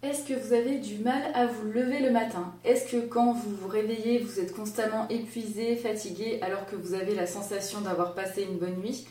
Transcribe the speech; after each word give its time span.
Est-ce 0.00 0.22
que 0.22 0.34
vous 0.34 0.52
avez 0.52 0.78
du 0.78 0.98
mal 0.98 1.22
à 1.34 1.46
vous 1.46 1.72
lever 1.72 1.98
le 1.98 2.12
matin? 2.12 2.54
Est-ce 2.64 2.88
que 2.88 3.04
quand 3.04 3.32
vous 3.32 3.56
vous 3.56 3.66
réveillez, 3.66 4.18
vous 4.18 4.38
êtes 4.38 4.54
constamment 4.54 5.08
épuisé, 5.08 5.74
fatigué, 5.74 6.38
alors 6.40 6.66
que 6.66 6.76
vous 6.76 6.94
avez 6.94 7.16
la 7.16 7.26
sensation 7.26 7.80
d'avoir 7.80 8.14
passé 8.14 8.46
une 8.48 8.58
bonne 8.58 8.76
nuit? 8.76 9.08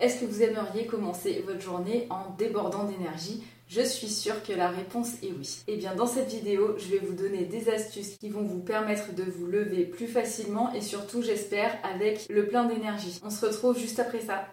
Est-ce 0.00 0.18
que 0.18 0.24
vous 0.24 0.42
aimeriez 0.42 0.86
commencer 0.86 1.44
votre 1.46 1.60
journée 1.60 2.06
en 2.08 2.34
débordant 2.38 2.84
d'énergie? 2.84 3.44
Je 3.68 3.82
suis 3.82 4.08
sûre 4.08 4.42
que 4.42 4.54
la 4.54 4.70
réponse 4.70 5.12
est 5.22 5.30
oui. 5.38 5.58
Et 5.68 5.74
eh 5.74 5.76
bien 5.76 5.94
dans 5.94 6.06
cette 6.06 6.30
vidéo, 6.30 6.74
je 6.78 6.88
vais 6.88 7.04
vous 7.06 7.12
donner 7.12 7.44
des 7.44 7.68
astuces 7.68 8.16
qui 8.16 8.30
vont 8.30 8.42
vous 8.42 8.60
permettre 8.60 9.14
de 9.14 9.24
vous 9.24 9.46
lever 9.46 9.84
plus 9.84 10.08
facilement 10.08 10.72
et 10.72 10.80
surtout 10.80 11.20
j'espère 11.20 11.76
avec 11.84 12.26
le 12.30 12.46
plein 12.46 12.64
d'énergie. 12.64 13.20
On 13.22 13.30
se 13.30 13.44
retrouve 13.44 13.78
juste 13.78 14.00
après 14.00 14.20
ça. 14.20 14.46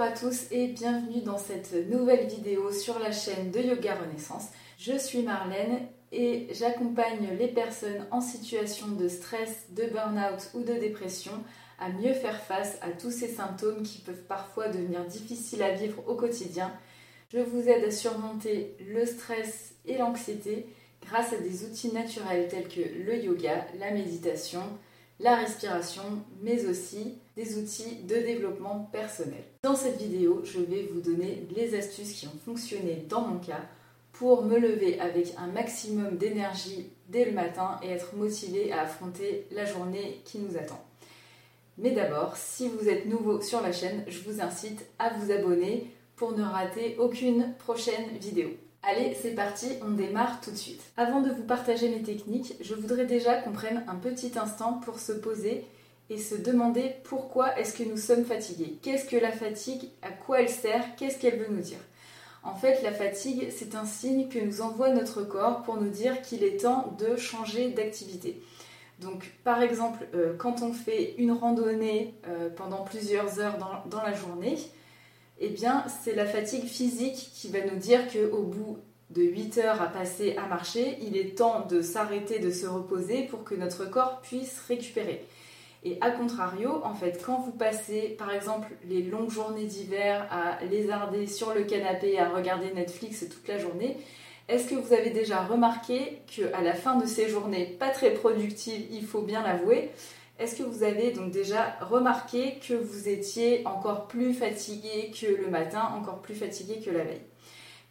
Bonjour 0.00 0.14
à 0.14 0.18
tous 0.18 0.46
et 0.50 0.68
bienvenue 0.68 1.20
dans 1.20 1.36
cette 1.36 1.74
nouvelle 1.90 2.26
vidéo 2.26 2.72
sur 2.72 2.98
la 2.98 3.12
chaîne 3.12 3.50
de 3.50 3.60
Yoga 3.60 3.96
Renaissance. 3.96 4.46
Je 4.78 4.96
suis 4.96 5.20
Marlène 5.20 5.78
et 6.10 6.46
j'accompagne 6.52 7.36
les 7.38 7.48
personnes 7.48 8.06
en 8.10 8.22
situation 8.22 8.86
de 8.88 9.08
stress, 9.08 9.66
de 9.72 9.84
burn-out 9.92 10.52
ou 10.54 10.60
de 10.60 10.72
dépression 10.72 11.32
à 11.78 11.90
mieux 11.90 12.14
faire 12.14 12.40
face 12.40 12.78
à 12.80 12.92
tous 12.92 13.10
ces 13.10 13.28
symptômes 13.28 13.82
qui 13.82 13.98
peuvent 13.98 14.24
parfois 14.26 14.68
devenir 14.68 15.04
difficiles 15.04 15.62
à 15.62 15.72
vivre 15.72 16.02
au 16.08 16.14
quotidien. 16.14 16.72
Je 17.28 17.40
vous 17.40 17.68
aide 17.68 17.84
à 17.84 17.90
surmonter 17.90 18.78
le 18.80 19.04
stress 19.04 19.74
et 19.84 19.98
l'anxiété 19.98 20.66
grâce 21.04 21.34
à 21.34 21.36
des 21.36 21.62
outils 21.64 21.92
naturels 21.92 22.48
tels 22.48 22.68
que 22.68 22.80
le 23.04 23.22
yoga, 23.22 23.66
la 23.78 23.90
méditation, 23.90 24.62
la 25.18 25.36
respiration, 25.36 26.24
mais 26.40 26.64
aussi 26.64 27.18
outils 27.56 27.96
de 28.08 28.16
développement 28.16 28.88
personnel. 28.92 29.42
Dans 29.62 29.76
cette 29.76 29.98
vidéo, 29.98 30.42
je 30.44 30.60
vais 30.60 30.88
vous 30.92 31.00
donner 31.00 31.46
les 31.54 31.74
astuces 31.74 32.12
qui 32.12 32.26
ont 32.26 32.38
fonctionné 32.44 33.04
dans 33.08 33.22
mon 33.22 33.38
cas 33.38 33.62
pour 34.12 34.44
me 34.44 34.58
lever 34.58 35.00
avec 35.00 35.34
un 35.38 35.46
maximum 35.46 36.16
d'énergie 36.16 36.90
dès 37.08 37.24
le 37.24 37.32
matin 37.32 37.80
et 37.82 37.88
être 37.90 38.14
motivé 38.14 38.72
à 38.72 38.82
affronter 38.82 39.46
la 39.50 39.64
journée 39.64 40.20
qui 40.24 40.38
nous 40.38 40.56
attend. 40.56 40.84
Mais 41.78 41.92
d'abord, 41.92 42.36
si 42.36 42.68
vous 42.68 42.88
êtes 42.88 43.06
nouveau 43.06 43.40
sur 43.40 43.62
la 43.62 43.72
chaîne, 43.72 44.04
je 44.06 44.20
vous 44.20 44.42
incite 44.42 44.84
à 44.98 45.10
vous 45.14 45.32
abonner 45.32 45.90
pour 46.16 46.36
ne 46.36 46.42
rater 46.42 46.96
aucune 46.98 47.54
prochaine 47.58 48.18
vidéo. 48.20 48.50
Allez, 48.82 49.16
c'est 49.20 49.34
parti, 49.34 49.68
on 49.82 49.90
démarre 49.90 50.40
tout 50.40 50.50
de 50.50 50.56
suite. 50.56 50.82
Avant 50.96 51.20
de 51.20 51.30
vous 51.30 51.44
partager 51.44 51.88
mes 51.88 52.02
techniques, 52.02 52.54
je 52.60 52.74
voudrais 52.74 53.06
déjà 53.06 53.36
qu'on 53.36 53.52
prenne 53.52 53.84
un 53.88 53.94
petit 53.94 54.32
instant 54.38 54.74
pour 54.84 54.98
se 54.98 55.12
poser 55.12 55.64
et 56.10 56.18
se 56.18 56.34
demander 56.34 56.96
pourquoi 57.04 57.56
est-ce 57.58 57.72
que 57.72 57.88
nous 57.88 57.96
sommes 57.96 58.24
fatigués. 58.24 58.78
Qu'est-ce 58.82 59.08
que 59.08 59.16
la 59.16 59.30
fatigue 59.30 59.88
À 60.02 60.10
quoi 60.10 60.42
elle 60.42 60.48
sert 60.48 60.84
Qu'est-ce 60.96 61.18
qu'elle 61.18 61.38
veut 61.38 61.54
nous 61.54 61.62
dire? 61.62 61.78
En 62.42 62.56
fait, 62.56 62.82
la 62.82 62.92
fatigue, 62.92 63.48
c'est 63.50 63.74
un 63.74 63.84
signe 63.84 64.28
que 64.28 64.38
nous 64.38 64.60
envoie 64.60 64.90
notre 64.90 65.22
corps 65.22 65.62
pour 65.62 65.76
nous 65.76 65.90
dire 65.90 66.20
qu'il 66.22 66.42
est 66.42 66.62
temps 66.62 66.96
de 66.98 67.16
changer 67.16 67.68
d'activité. 67.70 68.42
Donc, 69.00 69.30
par 69.44 69.62
exemple, 69.62 70.06
euh, 70.14 70.34
quand 70.36 70.62
on 70.62 70.72
fait 70.72 71.14
une 71.16 71.32
randonnée 71.32 72.14
euh, 72.28 72.50
pendant 72.50 72.82
plusieurs 72.82 73.38
heures 73.38 73.56
dans, 73.86 74.02
la 74.02 74.12
journée, 74.12 74.58
eh 75.38 75.48
bien, 75.48 75.84
c'est 76.02 76.14
la 76.14 76.26
fatigue 76.26 76.66
physique 76.66 77.30
qui 77.34 77.48
va 77.48 77.60
nous 77.64 77.78
dire 77.78 78.00
qu'au 78.12 78.42
bout 78.42 78.78
de 79.10 79.22
8 79.22 79.58
heures 79.58 79.82
à 79.82 79.86
passer 79.86 80.36
à 80.36 80.46
marcher, 80.46 80.98
il 81.02 81.16
est 81.16 81.36
temps 81.36 81.66
de 81.66 81.82
s'arrêter, 81.82 82.38
de 82.40 82.50
se 82.50 82.66
reposer 82.66 83.22
pour 83.22 83.44
que 83.44 83.54
notre 83.54 83.88
corps 83.88 84.20
puisse 84.22 84.60
récupérer. 84.68 85.24
Et 85.82 85.96
à 86.02 86.10
contrario, 86.10 86.82
en 86.84 86.94
fait, 86.94 87.22
quand 87.24 87.40
vous 87.40 87.52
passez, 87.52 88.14
par 88.18 88.30
exemple, 88.32 88.68
les 88.86 89.02
longues 89.02 89.30
journées 89.30 89.64
d'hiver 89.64 90.28
à 90.30 90.62
lézarder 90.66 91.26
sur 91.26 91.54
le 91.54 91.64
canapé, 91.64 92.18
à 92.18 92.28
regarder 92.28 92.70
Netflix 92.74 93.24
toute 93.30 93.48
la 93.48 93.58
journée, 93.58 93.96
est-ce 94.48 94.68
que 94.68 94.74
vous 94.74 94.92
avez 94.92 95.10
déjà 95.10 95.42
remarqué 95.42 96.22
qu'à 96.26 96.60
la 96.60 96.74
fin 96.74 96.96
de 96.96 97.06
ces 97.06 97.28
journées 97.28 97.76
pas 97.78 97.88
très 97.90 98.12
productives, 98.12 98.86
il 98.90 99.06
faut 99.06 99.22
bien 99.22 99.42
l'avouer, 99.42 99.90
est-ce 100.38 100.56
que 100.56 100.62
vous 100.62 100.82
avez 100.82 101.12
donc 101.12 101.30
déjà 101.30 101.76
remarqué 101.80 102.58
que 102.66 102.74
vous 102.74 103.08
étiez 103.08 103.62
encore 103.66 104.08
plus 104.08 104.32
fatigué 104.32 105.12
que 105.18 105.26
le 105.26 105.48
matin, 105.48 105.92
encore 105.96 106.20
plus 106.20 106.34
fatigué 106.34 106.80
que 106.84 106.90
la 106.90 107.04
veille? 107.04 107.22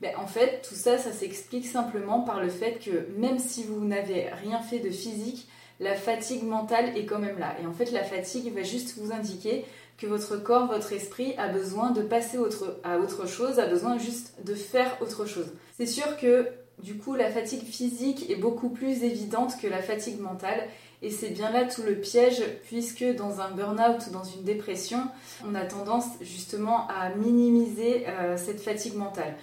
Ben, 0.01 0.15
En 0.17 0.27
fait, 0.27 0.61
tout 0.67 0.75
ça, 0.75 0.97
ça 0.97 1.11
s'explique 1.11 1.65
simplement 1.67 2.21
par 2.21 2.41
le 2.41 2.49
fait 2.49 2.79
que 2.83 3.07
même 3.17 3.39
si 3.39 3.63
vous 3.63 3.85
n'avez 3.85 4.29
rien 4.29 4.59
fait 4.61 4.79
de 4.79 4.89
physique, 4.89 5.47
la 5.79 5.95
fatigue 5.95 6.43
mentale 6.43 6.97
est 6.97 7.05
quand 7.05 7.19
même 7.19 7.39
là. 7.39 7.55
Et 7.61 7.65
en 7.65 7.73
fait, 7.73 7.91
la 7.91 8.03
fatigue 8.03 8.53
va 8.53 8.63
juste 8.63 8.97
vous 8.97 9.11
indiquer 9.11 9.65
que 9.99 10.07
votre 10.07 10.37
corps, 10.37 10.67
votre 10.67 10.93
esprit 10.93 11.33
a 11.37 11.49
besoin 11.49 11.91
de 11.91 12.01
passer 12.01 12.37
à 12.83 12.97
autre 12.99 13.27
chose, 13.27 13.59
a 13.59 13.67
besoin 13.67 13.97
juste 13.97 14.33
de 14.43 14.55
faire 14.55 14.97
autre 15.01 15.25
chose. 15.25 15.47
C'est 15.77 15.85
sûr 15.85 16.17
que 16.17 16.47
du 16.81 16.95
coup 16.95 17.15
la 17.15 17.29
fatigue 17.29 17.63
physique 17.63 18.29
est 18.29 18.37
beaucoup 18.37 18.69
plus 18.69 19.03
évidente 19.03 19.55
que 19.61 19.67
la 19.67 19.81
fatigue 19.81 20.21
mentale 20.21 20.67
et 21.01 21.11
c'est 21.11 21.29
bien 21.29 21.51
là 21.51 21.65
tout 21.65 21.83
le 21.83 21.95
piège 21.95 22.41
puisque 22.63 23.03
dans 23.15 23.41
un 23.41 23.51
burn-out 23.51 24.07
ou 24.07 24.11
dans 24.11 24.23
une 24.23 24.43
dépression, 24.43 24.99
on 25.45 25.55
a 25.55 25.65
tendance 25.65 26.05
justement 26.21 26.87
à 26.87 27.09
minimiser 27.15 28.07
euh, 28.07 28.37
cette 28.37 28.61
fatigue 28.61 28.95
mentale. 28.95 29.35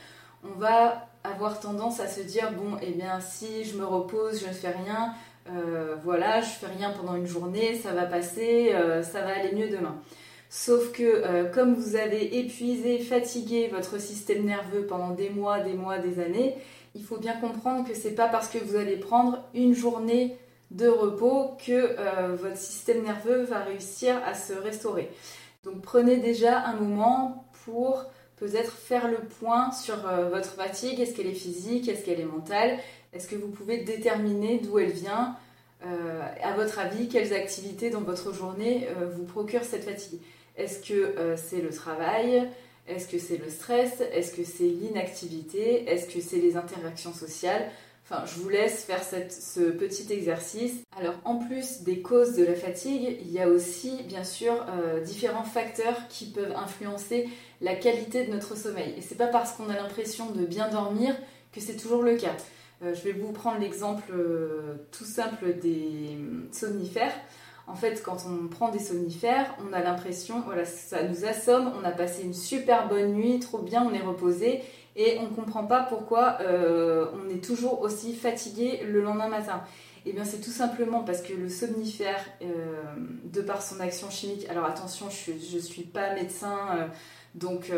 On 0.45 0.59
va 0.59 1.09
avoir 1.25 1.61
tendance 1.61 2.01
à 2.01 2.09
se 2.09 2.21
dire 2.21 2.53
bon 2.53 2.79
eh 2.81 2.93
bien 2.93 3.21
si 3.21 3.65
je 3.65 3.77
me 3.77 3.85
repose, 3.85 4.41
je 4.41 4.47
ne 4.47 4.53
fais 4.53 4.71
rien, 4.71 5.13
euh, 5.51 5.97
voilà, 6.03 6.41
je 6.41 6.49
fais 6.49 6.67
rien 6.67 6.91
pendant 6.91 7.15
une 7.15 7.27
journée, 7.27 7.77
ça 7.77 7.93
va 7.93 8.05
passer, 8.05 8.73
euh, 8.73 9.03
ça 9.03 9.23
va 9.23 9.37
aller 9.37 9.53
mieux 9.55 9.69
demain. 9.69 9.97
Sauf 10.49 10.93
que 10.93 11.03
euh, 11.03 11.45
comme 11.51 11.75
vous 11.75 11.97
avez 11.97 12.39
épuisé, 12.39 12.99
fatigué 12.99 13.69
votre 13.69 14.01
système 14.01 14.45
nerveux 14.45 14.87
pendant 14.87 15.11
des 15.11 15.31
mois, 15.31 15.61
des 15.61 15.75
mois, 15.75 15.99
des 15.99 16.21
années, 16.21 16.57
il 16.95 17.05
faut 17.05 17.19
bien 17.19 17.35
comprendre 17.35 17.87
que 17.87 17.95
c'est 17.95 18.15
pas 18.15 18.29
parce 18.29 18.49
que 18.49 18.59
vous 18.59 18.77
allez 18.77 18.97
prendre 18.97 19.45
une 19.55 19.75
journée 19.75 20.37
de 20.71 20.89
repos 20.89 21.57
que 21.65 22.35
votre 22.37 22.57
système 22.57 23.05
nerveux 23.05 23.43
va 23.43 23.59
réussir 23.61 24.17
à 24.25 24.35
se 24.35 24.53
restaurer. 24.55 25.11
Donc 25.63 25.83
prenez 25.83 26.17
déjà 26.17 26.65
un 26.65 26.75
moment 26.75 27.45
pour 27.65 28.07
peut-être 28.37 28.73
faire 28.73 29.09
le 29.09 29.19
point 29.19 29.71
sur 29.73 29.97
votre 30.31 30.51
fatigue. 30.53 30.99
Est-ce 30.99 31.15
qu'elle 31.15 31.29
est 31.29 31.35
physique? 31.35 31.87
Est-ce 31.89 32.03
qu'elle 32.03 32.19
est 32.19 32.25
mentale? 32.25 32.79
Est-ce 33.17 33.29
que 33.29 33.37
vous 33.37 33.49
pouvez 33.49 33.79
déterminer 33.79 34.59
d'où 34.59 34.79
elle 34.79 34.93
vient 34.93 35.37
À 35.83 36.55
votre 36.55 36.79
avis, 36.79 37.09
quelles 37.09 37.33
activités 37.33 37.91
dans 37.91 38.03
votre 38.03 38.35
journée 38.35 38.87
vous 39.15 39.25
procurent 39.25 39.65
cette 39.65 39.85
fatigue? 39.85 40.21
Est-ce 40.57 40.81
que 40.81 40.95
euh, 40.95 41.37
c'est 41.37 41.61
le 41.61 41.71
travail? 41.71 42.49
Est-ce 42.89 43.09
que 43.09 43.19
c'est 43.19 43.37
le 43.37 43.51
stress? 43.51 44.01
Est-ce 44.13 44.33
que 44.33 44.45
c'est 44.45 44.65
l'inactivité? 44.65 45.89
Est-ce 45.89 46.07
que 46.13 46.21
c'est 46.21 46.39
les 46.39 46.57
interactions 46.57 47.13
sociales? 47.13 47.71
Enfin, 48.09 48.25
je 48.25 48.41
vous 48.41 48.49
laisse 48.49 48.85
faire 48.85 49.03
ce 49.03 49.61
petit 49.61 50.13
exercice. 50.13 50.75
Alors, 50.97 51.15
en 51.25 51.37
plus 51.37 51.83
des 51.83 52.01
causes 52.01 52.37
de 52.37 52.45
la 52.45 52.55
fatigue, 52.55 53.19
il 53.21 53.33
y 53.33 53.41
a 53.41 53.49
aussi, 53.49 54.05
bien 54.05 54.23
sûr, 54.23 54.53
euh, 54.69 55.01
différents 55.01 55.45
facteurs 55.45 56.07
qui 56.09 56.27
peuvent 56.27 56.55
influencer 56.57 57.29
la 57.61 57.75
qualité 57.75 58.25
de 58.25 58.33
notre 58.33 58.57
sommeil. 58.57 58.95
Et 58.97 59.03
c'est 59.03 59.17
pas 59.17 59.27
parce 59.27 59.53
qu'on 59.53 59.69
a 59.69 59.75
l'impression 59.75 60.31
de 60.31 60.47
bien 60.47 60.69
dormir 60.69 61.17
que 61.53 61.61
c'est 61.61 61.77
toujours 61.77 62.03
le 62.03 62.17
cas. 62.17 62.37
Euh, 62.83 62.95
je 62.95 63.03
vais 63.03 63.13
vous 63.13 63.33
prendre 63.33 63.59
l'exemple 63.59 64.13
tout 64.91 65.05
simple 65.05 65.55
des 65.55 66.19
somnifères. 66.53 67.15
En 67.69 67.75
fait, 67.75 68.03
quand 68.03 68.19
on 68.29 68.47
prend 68.47 68.69
des 68.69 68.79
somnifères, 68.79 69.53
on 69.69 69.73
a 69.73 69.81
l'impression, 69.81 70.41
voilà, 70.45 70.65
ça 70.65 71.03
nous 71.03 71.25
assomme, 71.25 71.73
on 71.81 71.85
a 71.85 71.91
passé 71.91 72.23
une 72.23 72.35
super 72.35 72.89
bonne 72.89 73.13
nuit, 73.13 73.41
trop 73.41 73.59
bien, 73.59 73.83
on 73.85 73.93
est 73.93 74.03
reposé, 74.03 74.63
et 74.95 75.19
on 75.19 75.25
ne 75.25 75.35
comprend 75.35 75.65
pas 75.65 75.83
pourquoi 75.83 76.39
euh, 76.41 77.07
on 77.13 77.29
est 77.29 77.45
toujours 77.45 77.83
aussi 77.83 78.15
fatigué 78.15 78.83
le 78.87 79.03
lendemain 79.03 79.29
matin. 79.29 79.63
Eh 80.07 80.13
bien, 80.13 80.25
c'est 80.25 80.41
tout 80.41 80.51
simplement 80.53 81.03
parce 81.03 81.21
que 81.21 81.33
le 81.33 81.49
somnifère, 81.49 82.25
euh, 82.41 82.47
de 83.25 83.41
par 83.43 83.61
son 83.61 83.81
action 83.81 84.09
chimique, 84.11 84.49
alors 84.49 84.65
attention, 84.65 85.07
je 85.11 85.57
ne 85.57 85.61
suis 85.61 85.83
pas 85.83 86.15
médecin, 86.15 86.57
euh, 86.77 86.87
donc 87.35 87.71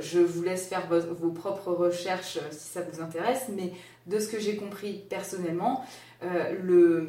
je 0.00 0.20
vous 0.20 0.42
laisse 0.42 0.66
faire 0.68 0.86
vos, 0.88 1.30
propres 1.30 1.72
recherches 1.72 2.38
si 2.50 2.68
ça 2.68 2.82
vous 2.82 3.02
intéresse, 3.02 3.46
mais 3.48 3.72
de 4.06 4.18
ce 4.18 4.28
que 4.28 4.38
j'ai 4.38 4.56
compris 4.56 5.04
personnellement, 5.08 5.84
le 6.22 7.08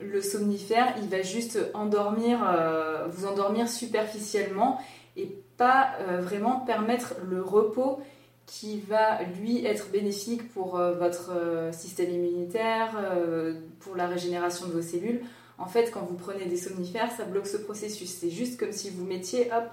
le 0.00 0.22
somnifère, 0.22 0.94
il 1.00 1.08
va 1.08 1.22
juste 1.22 1.58
endormir, 1.74 2.40
euh, 2.42 3.06
vous 3.08 3.26
endormir 3.26 3.68
superficiellement 3.68 4.80
et 5.16 5.36
pas 5.56 5.92
euh, 6.00 6.20
vraiment 6.20 6.60
permettre 6.60 7.14
le 7.28 7.42
repos 7.42 8.00
qui 8.46 8.80
va 8.80 9.22
lui 9.22 9.64
être 9.64 9.90
bénéfique 9.90 10.50
pour 10.52 10.78
euh, 10.78 10.94
votre 10.94 11.30
système 11.72 12.10
immunitaire, 12.10 12.96
pour 13.80 13.94
la 13.94 14.06
régénération 14.06 14.66
de 14.66 14.72
vos 14.72 14.82
cellules. 14.82 15.20
En 15.58 15.66
fait, 15.66 15.90
quand 15.90 16.00
vous 16.00 16.16
prenez 16.16 16.46
des 16.46 16.56
somnifères, 16.56 17.12
ça 17.12 17.24
bloque 17.24 17.46
ce 17.46 17.58
processus. 17.58 18.08
C'est 18.08 18.30
juste 18.30 18.58
comme 18.58 18.72
si 18.72 18.88
vous 18.88 19.04
mettiez, 19.04 19.52
hop, 19.52 19.64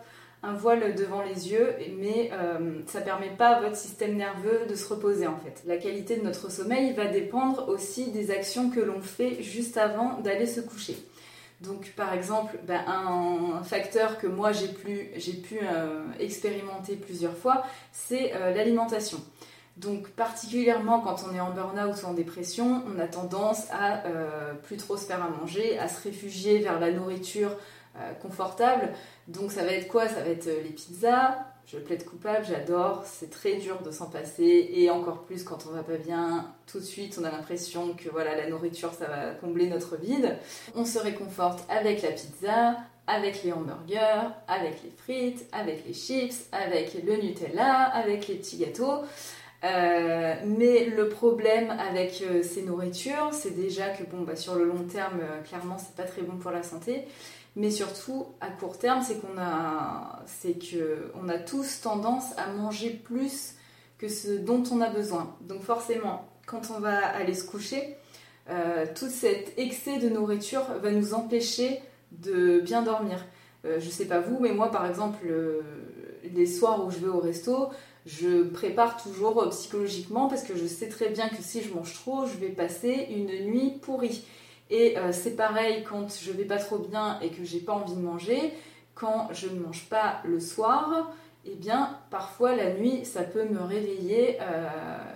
un 0.43 0.53
voile 0.53 0.93
devant 0.95 1.21
les 1.21 1.51
yeux, 1.51 1.75
mais 1.97 2.29
euh, 2.31 2.79
ça 2.85 3.01
permet 3.01 3.29
pas 3.29 3.55
à 3.55 3.61
votre 3.61 3.75
système 3.75 4.15
nerveux 4.15 4.65
de 4.69 4.75
se 4.75 4.87
reposer 4.87 5.25
en 5.25 5.37
fait. 5.37 5.63
La 5.65 5.77
qualité 5.77 6.17
de 6.17 6.23
notre 6.23 6.51
sommeil 6.51 6.93
va 6.93 7.07
dépendre 7.07 7.67
aussi 7.67 8.11
des 8.11 8.29
actions 8.29 8.69
que 8.69 8.79
l'on 8.79 9.01
fait 9.01 9.41
juste 9.41 9.77
avant 9.77 10.19
d'aller 10.19 10.45
se 10.45 10.61
coucher. 10.61 10.97
Donc 11.61 11.91
par 11.95 12.13
exemple, 12.13 12.59
ben, 12.67 12.81
un 12.87 13.63
facteur 13.63 14.19
que 14.19 14.27
moi 14.27 14.51
j'ai 14.51 14.67
pu, 14.67 15.09
euh, 15.63 16.03
expérimenter 16.19 16.95
plusieurs 16.97 17.35
fois, 17.35 17.63
c'est 17.91 18.33
euh, 18.35 18.53
l'alimentation. 18.53 19.17
Donc 19.75 20.09
particulièrement 20.09 20.99
quand 20.99 21.25
on 21.27 21.35
est 21.35 21.39
en 21.39 21.49
burn-out 21.49 21.95
ou 22.03 22.05
en 22.05 22.13
dépression, 22.13 22.83
on 22.87 22.99
a 22.99 23.07
tendance 23.07 23.67
à 23.71 24.03
plus 24.63 24.77
trop 24.77 24.97
se 24.97 25.05
faire 25.05 25.23
à 25.23 25.29
manger, 25.29 25.77
à 25.77 25.87
se 25.87 26.01
réfugier 26.03 26.59
vers 26.59 26.79
la 26.79 26.91
nourriture 26.91 27.55
confortable. 28.21 28.93
Donc 29.27 29.51
ça 29.51 29.63
va 29.63 29.71
être 29.73 29.87
quoi? 29.87 30.07
Ça 30.07 30.21
va 30.21 30.29
être 30.29 30.45
les 30.45 30.69
pizzas, 30.69 31.37
je 31.65 31.77
plaide 31.77 32.05
coupable, 32.05 32.45
j'adore, 32.47 33.03
c'est 33.05 33.29
très 33.29 33.55
dur 33.55 33.81
de 33.81 33.91
s'en 33.91 34.09
passer 34.09 34.69
et 34.73 34.89
encore 34.89 35.23
plus 35.23 35.43
quand 35.43 35.65
on 35.67 35.73
va 35.73 35.83
pas 35.83 35.97
bien, 35.97 36.53
tout 36.65 36.79
de 36.79 36.83
suite 36.83 37.17
on 37.19 37.25
a 37.25 37.31
l'impression 37.31 37.93
que 37.93 38.09
voilà 38.09 38.37
la 38.37 38.49
nourriture 38.49 38.93
ça 38.93 39.05
va 39.07 39.31
combler 39.31 39.67
notre 39.67 39.97
vide. 39.97 40.37
On 40.75 40.85
se 40.85 40.97
réconforte 40.97 41.65
avec 41.69 42.01
la 42.03 42.11
pizza, 42.11 42.77
avec 43.05 43.43
les 43.43 43.51
hamburgers, 43.51 44.29
avec 44.47 44.81
les 44.83 44.91
frites, 44.91 45.45
avec 45.51 45.85
les 45.85 45.93
chips, 45.93 46.47
avec 46.51 46.93
le 47.03 47.17
Nutella, 47.17 47.83
avec 47.83 48.27
les 48.27 48.35
petits 48.35 48.57
gâteaux. 48.57 49.03
Euh, 49.63 50.35
mais 50.45 50.85
le 50.85 51.09
problème 51.09 51.71
avec 51.71 52.21
euh, 52.21 52.43
ces 52.43 52.61
nourritures, 52.61 53.29
c'est 53.31 53.55
déjà 53.55 53.89
que 53.89 54.03
bon, 54.03 54.21
bah, 54.21 54.35
sur 54.35 54.55
le 54.55 54.65
long 54.65 54.83
terme, 54.83 55.19
euh, 55.21 55.41
clairement, 55.41 55.77
c'est 55.79 55.95
pas 55.95 56.07
très 56.07 56.21
bon 56.21 56.37
pour 56.37 56.51
la 56.51 56.61
santé 56.61 57.05
mais 57.57 57.71
surtout 57.71 58.27
à 58.39 58.49
court 58.49 58.77
terme, 58.77 59.01
c'est 59.01 59.19
qu'on 59.19 59.35
a, 59.39 60.21
c'est 60.27 60.53
que 60.53 61.11
on 61.19 61.27
a 61.27 61.39
tous 61.39 61.81
tendance 61.81 62.37
à 62.37 62.51
manger 62.51 62.91
plus 62.91 63.55
que 63.97 64.07
ce 64.07 64.29
dont 64.29 64.63
on 64.71 64.79
a 64.79 64.91
besoin. 64.91 65.35
Donc 65.41 65.63
forcément, 65.63 66.29
quand 66.45 66.69
on 66.69 66.79
va 66.79 66.99
aller 66.99 67.33
se 67.33 67.43
coucher, 67.43 67.95
euh, 68.51 68.85
tout 68.95 69.09
cet 69.09 69.57
excès 69.57 69.97
de 69.97 70.07
nourriture 70.07 70.65
va 70.83 70.91
nous 70.91 71.15
empêcher 71.15 71.81
de 72.11 72.59
bien 72.59 72.83
dormir. 72.83 73.25
Euh, 73.65 73.79
je 73.79 73.89
sais 73.89 74.05
pas 74.05 74.19
vous, 74.19 74.37
mais 74.39 74.51
moi 74.51 74.69
par 74.69 74.85
exemple, 74.85 75.27
les 76.23 76.45
soirs 76.45 76.85
où 76.85 76.91
je 76.91 76.99
vais 76.99 77.07
au 77.07 77.19
resto, 77.19 77.69
je 78.05 78.43
prépare 78.43 79.01
toujours 79.01 79.49
psychologiquement 79.49 80.27
parce 80.27 80.43
que 80.43 80.55
je 80.55 80.67
sais 80.67 80.89
très 80.89 81.09
bien 81.09 81.27
que 81.27 81.41
si 81.41 81.63
je 81.63 81.73
mange 81.73 81.95
trop, 81.95 82.27
je 82.27 82.37
vais 82.37 82.49
passer 82.49 83.07
une 83.09 83.49
nuit 83.49 83.79
pourrie. 83.81 84.23
Et 84.69 84.97
euh, 84.97 85.11
c'est 85.11 85.35
pareil 85.35 85.83
quand 85.83 86.07
je 86.21 86.31
vais 86.31 86.45
pas 86.45 86.57
trop 86.57 86.77
bien 86.77 87.19
et 87.21 87.29
que 87.29 87.43
j'ai 87.43 87.59
pas 87.59 87.73
envie 87.73 87.95
de 87.95 88.01
manger, 88.01 88.53
quand 88.95 89.29
je 89.31 89.47
ne 89.47 89.59
mange 89.59 89.87
pas 89.89 90.21
le 90.25 90.39
soir, 90.39 91.11
eh 91.45 91.55
bien 91.55 91.97
parfois 92.09 92.55
la 92.55 92.73
nuit 92.73 93.05
ça 93.05 93.23
peut 93.23 93.45
me 93.45 93.61
réveiller 93.61 94.37
euh, 94.41 94.67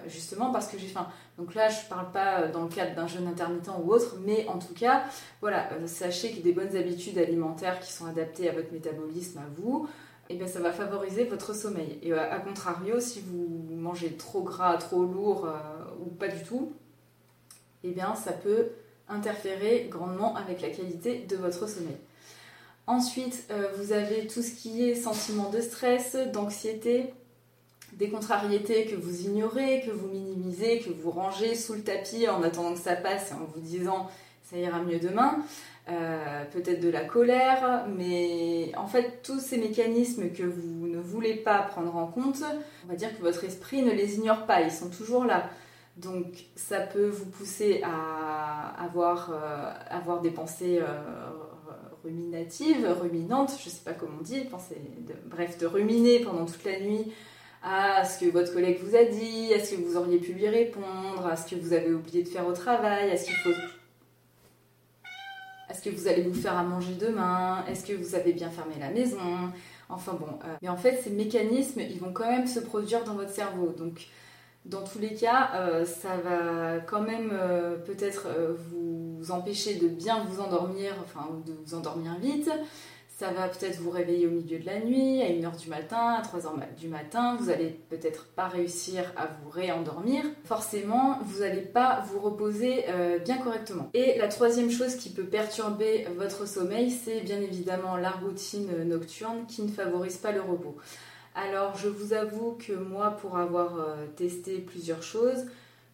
justement 0.08 0.52
parce 0.52 0.68
que 0.68 0.78
j'ai 0.78 0.88
faim. 0.88 1.08
Donc 1.38 1.54
là 1.56 1.68
je 1.68 1.90
parle 1.90 2.12
pas 2.12 2.48
dans 2.48 2.64
le 2.64 2.70
cadre 2.70 2.96
d'un 2.96 3.08
jeûne 3.08 3.28
intermittent 3.28 3.72
ou 3.84 3.92
autre, 3.92 4.16
mais 4.26 4.48
en 4.48 4.58
tout 4.58 4.74
cas 4.74 5.04
voilà, 5.42 5.70
euh, 5.74 5.88
sachez 5.88 6.32
que 6.32 6.42
des 6.42 6.54
bonnes 6.54 6.76
habitudes 6.78 7.18
alimentaires 7.18 7.80
qui 7.82 7.92
sont 7.92 8.06
adaptées 8.06 8.50
à 8.50 8.54
votre 8.54 8.72
métabolisme, 8.72 9.40
à 9.40 9.62
vous, 9.62 9.90
eh 10.30 10.36
bien, 10.36 10.48
ça 10.48 10.62
va 10.62 10.72
favoriser 10.72 11.26
votre 11.26 11.54
sommeil. 11.54 12.00
Et 12.04 12.14
à 12.14 12.40
contrario, 12.40 13.02
si 13.02 13.20
vous 13.20 13.66
mangez 13.76 14.14
trop 14.14 14.44
gras, 14.44 14.78
trop 14.78 15.04
lourd 15.04 15.50
ou 16.00 16.06
pas 16.06 16.30
du 16.30 16.42
tout, 16.44 16.72
eh 17.84 17.92
bien 17.92 18.16
ça 18.16 18.32
peut 18.32 18.70
interférer 19.12 19.88
grandement 19.90 20.36
avec 20.36 20.62
la 20.62 20.70
qualité 20.70 21.26
de 21.30 21.36
votre 21.36 21.68
sommeil. 21.68 21.98
Ensuite, 22.88 23.46
euh, 23.52 23.68
vous 23.78 23.94
avez 23.94 24.28
tout 24.28 24.42
ce 24.42 24.52
qui 24.52 24.90
est 24.90 24.96
sentiment 24.96 25.50
de 25.50 25.62
stress, 25.62 26.16
d'anxiété, 26.34 27.14
des 27.94 28.10
contrariétés 28.10 28.86
que 28.86 28.96
vous 28.96 29.22
ignorez, 29.22 29.84
que 29.86 29.92
vous 29.92 30.08
minimisez, 30.08 30.80
que 30.80 30.90
vous 30.90 31.12
rangez 31.12 31.56
sous 31.56 31.74
le 31.74 31.82
tapis 31.82 32.28
en 32.28 32.42
attendant 32.42 32.74
que 32.74 32.80
ça 32.80 32.96
passe 32.96 33.32
et 33.32 33.34
en 33.34 33.46
vous 33.54 33.60
disant 33.60 34.10
ça 34.44 34.58
ira 34.58 34.82
mieux 34.82 35.00
demain. 35.00 35.38
Euh, 35.90 36.46
peut-être 36.54 36.80
de 36.80 36.90
la 36.90 37.04
colère, 37.04 37.86
mais 37.90 38.72
en 38.78 38.88
fait 38.88 39.22
tous 39.24 39.40
ces 39.40 39.58
mécanismes 39.58 40.30
que 40.30 40.44
vous 40.44 40.88
ne 40.88 41.00
voulez 41.00 41.34
pas 41.34 41.60
prendre 41.64 41.96
en 41.96 42.06
compte, 42.06 42.44
on 42.86 42.88
va 42.88 42.96
dire 42.96 43.16
que 43.18 43.22
votre 43.22 43.44
esprit 43.44 43.82
ne 43.82 43.92
les 43.92 44.16
ignore 44.16 44.46
pas, 44.46 44.62
ils 44.62 44.72
sont 44.72 44.90
toujours 44.90 45.26
là. 45.26 45.50
Donc 45.98 46.46
ça 46.56 46.80
peut 46.80 47.08
vous 47.08 47.26
pousser 47.26 47.82
à 47.84 48.82
avoir, 48.84 49.32
euh, 49.32 49.72
avoir 49.90 50.22
des 50.22 50.32
pensées 50.32 50.80
euh, 50.82 51.02
ruminatives, 52.04 52.88
ruminantes, 53.00 53.52
je 53.60 53.70
ne 53.70 53.74
sais 53.74 53.84
pas 53.84 53.94
comment 53.94 54.18
on 54.20 54.24
dit, 54.24 54.44
bref, 55.26 55.58
de 55.58 55.66
ruminer 55.66 56.20
pendant 56.20 56.46
toute 56.46 56.64
la 56.64 56.80
nuit 56.80 57.12
à 57.64 58.04
ce 58.06 58.20
que 58.20 58.32
votre 58.32 58.54
collègue 58.54 58.80
vous 58.82 58.96
a 58.96 59.04
dit, 59.04 59.54
à 59.54 59.64
ce 59.64 59.76
que 59.76 59.82
vous 59.82 59.96
auriez 59.96 60.18
pu 60.18 60.34
lui 60.34 60.48
répondre, 60.48 61.28
à 61.30 61.36
ce 61.36 61.54
que 61.54 61.60
vous 61.60 61.74
avez 61.74 61.94
oublié 61.94 62.24
de 62.24 62.28
faire 62.28 62.48
au 62.48 62.54
travail, 62.54 63.12
à 63.12 63.18
ce 63.18 63.26
qu'il 63.26 63.36
faut... 63.36 63.52
Est-ce 65.70 65.82
que 65.82 65.90
vous 65.90 66.08
allez 66.08 66.24
vous 66.24 66.34
faire 66.34 66.58
à 66.58 66.64
manger 66.64 66.96
demain 66.96 67.64
Est-ce 67.70 67.86
que 67.86 67.94
vous 67.94 68.16
avez 68.16 68.34
bien 68.34 68.50
fermé 68.50 68.74
la 68.80 68.90
maison 68.90 69.20
Enfin 69.90 70.14
bon, 70.14 70.40
euh, 70.44 70.56
mais 70.62 70.70
en 70.70 70.78
fait 70.78 71.02
ces 71.04 71.12
mécanismes, 71.12 71.82
ils 71.82 72.00
vont 72.00 72.14
quand 72.14 72.30
même 72.30 72.48
se 72.48 72.60
produire 72.60 73.04
dans 73.04 73.14
votre 73.14 73.32
cerveau. 73.32 73.68
Donc 73.78 74.08
dans 74.66 74.84
tous 74.84 75.00
les 75.00 75.16
cas, 75.16 75.52
euh, 75.56 75.86
ça 75.86 76.18
va 76.18 76.80
quand 76.80 77.02
même 77.02 77.32
euh, 77.34 77.78
peut-être 77.78 78.28
euh, 78.28 78.54
vous 78.70 79.32
empêcher 79.32 79.76
de 79.76 79.88
bien 79.88 80.24
vous 80.24 80.40
endormir, 80.40 80.94
enfin 81.04 81.28
de 81.46 81.54
vous 81.66 81.74
endormir 81.74 82.16
vite. 82.20 82.50
Ça 83.18 83.32
va 83.32 83.48
peut-être 83.48 83.80
vous 83.80 83.92
réveiller 83.92 84.26
au 84.26 84.32
milieu 84.32 84.58
de 84.58 84.66
la 84.66 84.80
nuit, 84.80 85.22
à 85.22 85.28
1h 85.28 85.60
du 85.60 85.70
matin, 85.70 86.16
à 86.16 86.22
3h 86.24 86.76
du 86.76 86.88
matin. 86.88 87.38
Vous 87.40 87.52
allez 87.52 87.70
peut-être 87.90 88.26
pas 88.26 88.48
réussir 88.48 89.14
à 89.16 89.28
vous 89.28 89.50
réendormir. 89.50 90.24
Forcément, 90.44 91.20
vous 91.24 91.42
n'allez 91.42 91.62
pas 91.62 92.04
vous 92.08 92.20
reposer 92.20 92.84
bien 93.24 93.38
correctement. 93.38 93.92
Et 93.94 94.18
la 94.18 94.28
troisième 94.28 94.72
chose 94.72 94.96
qui 94.96 95.12
peut 95.12 95.26
perturber 95.26 96.08
votre 96.18 96.48
sommeil, 96.48 96.90
c'est 96.90 97.22
bien 97.22 97.40
évidemment 97.40 97.96
la 97.96 98.10
routine 98.10 98.86
nocturne 98.86 99.46
qui 99.48 99.62
ne 99.62 99.70
favorise 99.70 100.18
pas 100.18 100.32
le 100.32 100.42
repos. 100.42 100.76
Alors 101.34 101.78
je 101.78 101.88
vous 101.88 102.14
avoue 102.14 102.58
que 102.60 102.74
moi 102.74 103.12
pour 103.12 103.38
avoir 103.38 103.80
euh, 103.80 104.06
testé 104.18 104.58
plusieurs 104.58 105.02
choses, 105.02 105.46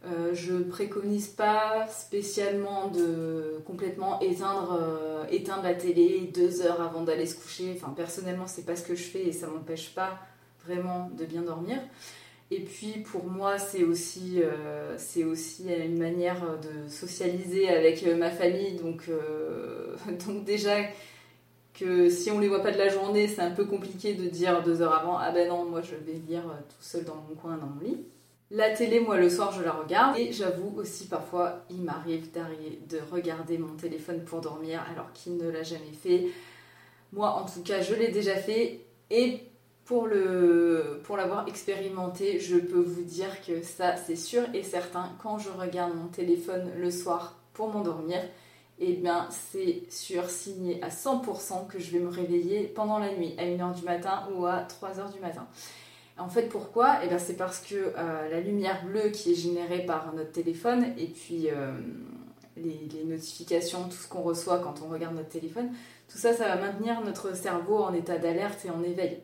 euh, 0.06 0.34
je 0.34 0.56
préconise 0.56 1.28
pas 1.28 1.88
spécialement 1.88 2.88
de 2.88 3.62
complètement 3.66 4.19
éteindre, 4.19 4.80
euh, 4.81 5.25
éteindre 5.30 5.63
la 5.63 5.75
télé 5.75 6.31
deux 6.34 6.62
heures 6.62 6.81
avant 6.81 7.04
d'aller 7.04 7.28
se 7.28 7.36
coucher. 7.36 7.75
Enfin 7.75 7.94
personnellement 7.95 8.48
c'est 8.48 8.66
pas 8.66 8.75
ce 8.75 8.84
que 8.84 8.95
je 8.95 9.04
fais 9.04 9.28
et 9.28 9.31
ça 9.31 9.48
m'empêche 9.48 9.94
pas 9.94 10.18
vraiment 10.66 11.12
de 11.16 11.25
bien 11.25 11.44
dormir. 11.44 11.78
Et 12.50 12.62
puis 12.62 13.04
pour 13.12 13.25
moi 13.25 13.60
c'est 13.60 13.84
aussi, 13.84 14.42
c'est 14.98 15.25
aussi 15.25 15.66
une 15.69 16.00
manière 16.00 16.42
de 16.60 16.89
socialiser 16.89 17.69
avec 17.69 18.04
ma 18.06 18.31
famille. 18.31 18.75
Donc, 18.78 19.10
donc 20.25 20.45
déjà 20.45 20.78
que 21.77 22.09
si 22.09 22.31
on 22.31 22.39
les 22.39 22.47
voit 22.47 22.63
pas 22.63 22.71
de 22.71 22.77
la 22.77 22.89
journée, 22.89 23.27
c'est 23.27 23.41
un 23.41 23.51
peu 23.51 23.65
compliqué 23.65 24.15
de 24.15 24.27
dire 24.27 24.63
deux 24.63 24.81
heures 24.81 24.95
avant 24.95 25.18
Ah 25.18 25.31
ben 25.31 25.47
non, 25.47 25.65
moi 25.65 25.81
je 25.81 25.96
vais 25.96 26.19
lire 26.27 26.43
euh, 26.48 26.60
tout 26.67 26.81
seul 26.81 27.03
dans 27.03 27.15
mon 27.15 27.36
coin, 27.36 27.57
dans 27.57 27.67
mon 27.67 27.81
lit. 27.81 27.98
La 28.50 28.69
télé, 28.72 29.01
moi 29.01 29.17
le 29.17 29.29
soir 29.29 29.51
je 29.51 29.62
la 29.62 29.74
regarde 29.74 30.17
et 30.17 30.31
j'avoue 30.31 30.74
aussi 30.77 31.07
parfois 31.07 31.65
il 31.69 31.81
m'arrive 31.81 32.29
de 32.31 33.00
regarder 33.12 33.57
mon 33.57 33.75
téléphone 33.75 34.24
pour 34.24 34.39
dormir 34.39 34.81
alors 34.89 35.12
qu'il 35.13 35.36
ne 35.36 35.50
l'a 35.50 35.63
jamais 35.63 35.91
fait. 35.91 36.27
Moi 37.12 37.29
en 37.29 37.46
tout 37.46 37.62
cas 37.62 37.81
je 37.81 37.93
l'ai 37.93 38.07
déjà 38.07 38.36
fait 38.36 38.79
et 39.12 39.41
pour 39.84 40.07
le 40.07 41.01
pour 41.03 41.17
l'avoir 41.17 41.46
expérimenté, 41.48 42.39
je 42.39 42.57
peux 42.57 42.79
vous 42.79 43.03
dire 43.03 43.41
que 43.46 43.62
ça 43.63 43.98
c'est 43.98 44.15
sûr 44.15 44.43
et 44.53 44.63
certain 44.63 45.12
quand 45.22 45.39
je 45.39 45.50
regarde 45.50 45.93
mon 45.93 46.07
téléphone 46.07 46.72
le 46.77 46.89
soir 46.89 47.38
pour 47.53 47.67
m'endormir, 47.67 48.22
eh 48.79 48.93
bien 48.93 49.27
c'est 49.31 49.84
sur 49.89 50.29
signé 50.29 50.81
à 50.84 50.89
100% 50.89 51.67
que 51.67 51.79
je 51.79 51.91
vais 51.91 52.00
me 52.00 52.10
réveiller 52.10 52.63
pendant 52.63 53.00
la 53.00 53.13
nuit, 53.13 53.34
à 53.38 53.43
1h 53.43 53.75
du 53.75 53.84
matin 53.84 54.27
ou 54.36 54.46
à 54.46 54.63
3h 54.63 55.13
du 55.13 55.19
matin. 55.19 55.48
En 56.19 56.29
fait, 56.29 56.43
pourquoi? 56.43 56.96
Et 56.96 57.05
eh 57.05 57.07
bien 57.10 57.19
c'est 57.19 57.36
parce 57.36 57.60
que 57.60 57.75
euh, 57.75 58.29
la 58.29 58.39
lumière 58.39 58.84
bleue 58.86 59.10
qui 59.10 59.34
est 59.34 59.36
générée 59.36 59.86
par 59.86 60.13
notre 60.15 60.31
téléphone 60.31 60.86
et 60.98 61.07
puis 61.07 61.50
euh, 61.50 61.72
les, 62.55 63.03
notifications, 63.05 63.84
tout 63.86 63.98
ce 63.98 64.07
qu'on 64.07 64.22
reçoit 64.22 64.60
quand 64.60 64.81
on 64.84 64.89
regarde 64.89 65.15
notre 65.15 65.29
téléphone, 65.29 65.69
tout 66.10 66.17
ça, 66.17 66.34
ça 66.34 66.48
va 66.48 66.55
maintenir 66.55 67.01
notre 67.01 67.36
cerveau 67.36 67.77
en 67.77 67.93
état 67.93 68.17
d'alerte 68.17 68.65
et 68.65 68.72
en 68.72 68.81
éveil, 68.81 69.22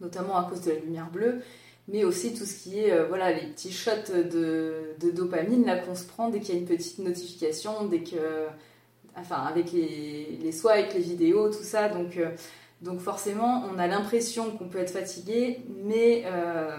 notamment 0.00 0.36
à 0.36 0.44
cause 0.44 0.60
de 0.62 0.72
la 0.72 0.78
lumière 0.78 1.10
bleue 1.10 1.42
mais 1.88 2.04
aussi 2.04 2.34
tout 2.34 2.44
ce 2.44 2.62
qui 2.62 2.80
est 2.80 2.92
euh, 2.92 3.06
voilà 3.06 3.32
les 3.32 3.46
petits 3.46 3.72
shots 3.72 4.12
de, 4.12 4.94
dopamine 5.12 5.64
là 5.64 5.76
qu'on 5.76 5.94
se 5.94 6.04
prend 6.04 6.28
dès 6.28 6.40
qu'il 6.40 6.54
y 6.54 6.58
a 6.58 6.60
une 6.60 6.66
petite 6.66 6.98
notification, 6.98 7.86
dès 7.86 8.00
que 8.00 8.48
enfin 9.16 9.42
avec 9.42 9.72
les, 9.72 10.38
les 10.42 10.52
swipes, 10.52 10.92
les 10.94 11.00
vidéos, 11.00 11.48
tout 11.48 11.62
ça. 11.62 11.88
Donc, 11.88 12.16
euh, 12.16 12.30
donc 12.82 13.00
forcément, 13.00 13.64
on 13.72 13.78
a 13.78 13.86
l'impression 13.86 14.50
qu'on 14.50 14.68
peut 14.68 14.78
être 14.78 14.90
fatigué, 14.90 15.60
mais, 15.84 16.24
euh, 16.26 16.76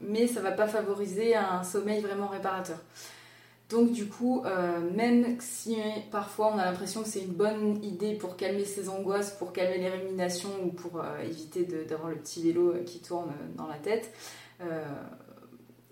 mais 0.00 0.26
ça 0.26 0.40
va 0.40 0.52
pas 0.52 0.66
favoriser 0.66 1.36
un 1.36 1.62
sommeil 1.62 2.00
vraiment 2.00 2.26
réparateur. 2.26 2.78
Donc 3.72 3.90
du 3.90 4.06
coup, 4.06 4.44
même 4.94 5.40
si 5.40 5.76
parfois 6.10 6.52
on 6.54 6.58
a 6.58 6.64
l'impression 6.66 7.02
que 7.02 7.08
c'est 7.08 7.22
une 7.22 7.32
bonne 7.32 7.82
idée 7.82 8.14
pour 8.14 8.36
calmer 8.36 8.66
ses 8.66 8.88
angoisses, 8.88 9.30
pour 9.32 9.52
calmer 9.52 9.78
les 9.78 9.88
ruminations 9.88 10.50
ou 10.62 10.68
pour 10.68 11.02
éviter 11.24 11.64
d'avoir 11.88 12.10
le 12.10 12.16
petit 12.16 12.42
vélo 12.42 12.74
qui 12.84 13.00
tourne 13.00 13.32
dans 13.56 13.66
la 13.66 13.78
tête, 13.78 14.12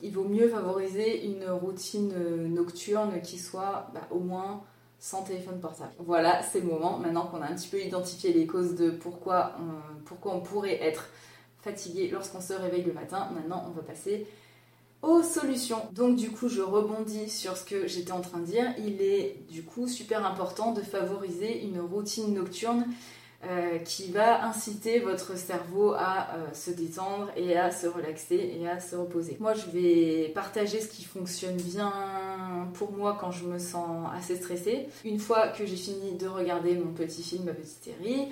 il 0.03 0.13
vaut 0.13 0.25
mieux 0.25 0.49
favoriser 0.49 1.25
une 1.25 1.45
routine 1.49 2.13
nocturne 2.49 3.21
qui 3.23 3.39
soit 3.39 3.91
bah, 3.95 4.07
au 4.11 4.19
moins 4.19 4.63
sans 4.99 5.23
téléphone 5.23 5.59
portable. 5.59 5.93
Voilà, 5.99 6.43
c'est 6.43 6.61
le 6.61 6.67
moment, 6.67 6.99
maintenant 6.99 7.27
qu'on 7.27 7.41
a 7.41 7.47
un 7.47 7.55
petit 7.55 7.69
peu 7.69 7.81
identifié 7.81 8.35
les 8.35 8.47
causes 8.47 8.75
de 8.75 8.91
pourquoi 8.91 9.55
pourquoi 10.05 10.35
on 10.35 10.41
pourrait 10.41 10.83
être 10.83 11.09
fatigué 11.63 12.11
lorsqu'on 12.13 12.43
se 12.43 12.53
réveille 12.53 12.85
le 12.85 12.93
matin, 12.93 13.29
maintenant 13.35 13.65
on 13.67 13.71
va 13.71 13.83
passer 13.83 14.27
aux 15.03 15.23
solutions. 15.23 15.83
Donc 15.93 16.17
du 16.17 16.31
coup, 16.31 16.49
je 16.49 16.61
rebondis 16.61 17.29
sur 17.31 17.57
ce 17.57 17.65
que 17.65 17.87
j'étais 17.87 18.13
en 18.13 18.21
train 18.21 18.39
de 18.39 18.47
dire. 18.47 18.67
Il 18.79 19.01
est 19.03 19.37
du 19.51 19.63
coup 19.63 19.89
super 19.89 20.27
important 20.27 20.73
de 20.73 20.83
favoriser 20.83 21.63
une 21.65 21.81
routine 21.81 22.35
nocturne 22.35 22.87
euh, 23.43 23.79
qui 23.79 24.11
va 24.11 24.45
inciter 24.45 24.99
votre 24.99 25.35
cerveau 25.39 25.95
à 25.95 26.29
euh, 26.35 26.53
se 26.53 26.71
détendre 26.71 27.31
et 27.37 27.57
à 27.57 27.71
se 27.71 27.87
relaxer 27.87 28.59
et 28.61 28.69
à 28.69 28.81
se 28.81 28.97
reposer. 28.97 29.39
Moi, 29.41 29.55
je 29.55 29.71
vais 29.71 30.29
partager 30.35 30.79
ce 30.79 30.89
qui 30.89 31.05
fonctionne 31.05 31.57
bien 31.57 31.91
pour 32.75 32.93
moi 32.93 33.17
quand 33.19 33.31
je 33.31 33.47
me 33.47 33.59
sens 33.59 34.11
assez 34.15 34.37
stressée. 34.37 34.89
Une 35.07 35.19
fois 35.19 35.49
que 35.49 35.65
j'ai 35.65 35.77
fini 35.77 36.13
de 36.19 36.27
regarder 36.27 36.75
mon 36.75 36.93
petit 36.93 37.23
film, 37.23 37.45
ma 37.45 37.55
petite 37.55 37.83
série, 37.83 38.29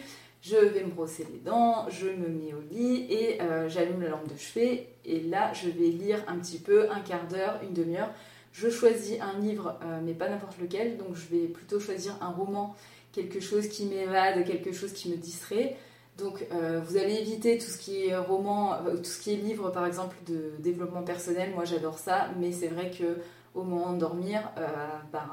je 0.49 0.57
vais 0.57 0.85
me 0.85 0.91
brosser 0.91 1.27
les 1.33 1.39
dents, 1.39 1.89
je 1.89 2.07
me 2.07 2.29
mets 2.29 2.55
au 2.55 2.61
lit 2.71 3.07
et 3.11 3.41
euh, 3.41 3.69
j'allume 3.69 4.03
la 4.03 4.09
lampe 4.09 4.29
de 4.29 4.37
chevet. 4.37 4.89
Et 5.05 5.21
là, 5.21 5.53
je 5.53 5.69
vais 5.69 5.89
lire 5.89 6.23
un 6.27 6.39
petit 6.39 6.59
peu, 6.59 6.91
un 6.91 7.01
quart 7.01 7.27
d'heure, 7.29 7.61
une 7.63 7.73
demi-heure. 7.73 8.11
Je 8.53 8.69
choisis 8.69 9.19
un 9.21 9.39
livre, 9.39 9.79
mais 10.05 10.15
pas 10.15 10.29
n'importe 10.29 10.59
lequel, 10.59 10.97
donc 10.97 11.15
je 11.15 11.29
vais 11.29 11.47
plutôt 11.47 11.79
choisir 11.79 12.17
un 12.21 12.31
roman 12.31 12.75
quelque 13.13 13.41
chose 13.41 13.69
qui 13.69 13.87
m'évade, 13.87 14.45
quelque 14.45 14.73
chose 14.73 14.93
qui 14.93 15.11
me 15.11 15.17
distrait. 15.17 15.77
Donc 16.19 16.45
euh, 16.53 16.81
vous 16.85 16.97
allez 16.97 17.15
éviter 17.15 17.59
tout 17.59 17.71
ce 17.71 17.79
qui 17.79 18.07
est 18.07 18.17
roman, 18.17 18.75
euh, 18.75 18.97
tout 18.97 19.05
ce 19.05 19.21
qui 19.21 19.33
est 19.33 19.37
livre 19.37 19.71
par 19.71 19.87
exemple 19.87 20.17
de 20.27 20.53
développement 20.59 21.03
personnel. 21.03 21.53
Moi 21.55 21.65
j'adore 21.65 21.99
ça, 21.99 22.29
mais 22.39 22.53
c'est 22.53 22.69
vrai 22.69 22.91
que 22.91 23.19
au 23.55 23.63
moment 23.63 23.93
de 23.93 23.99
dormir, 23.99 24.41
euh, 24.59 24.67
ben, 25.13 25.31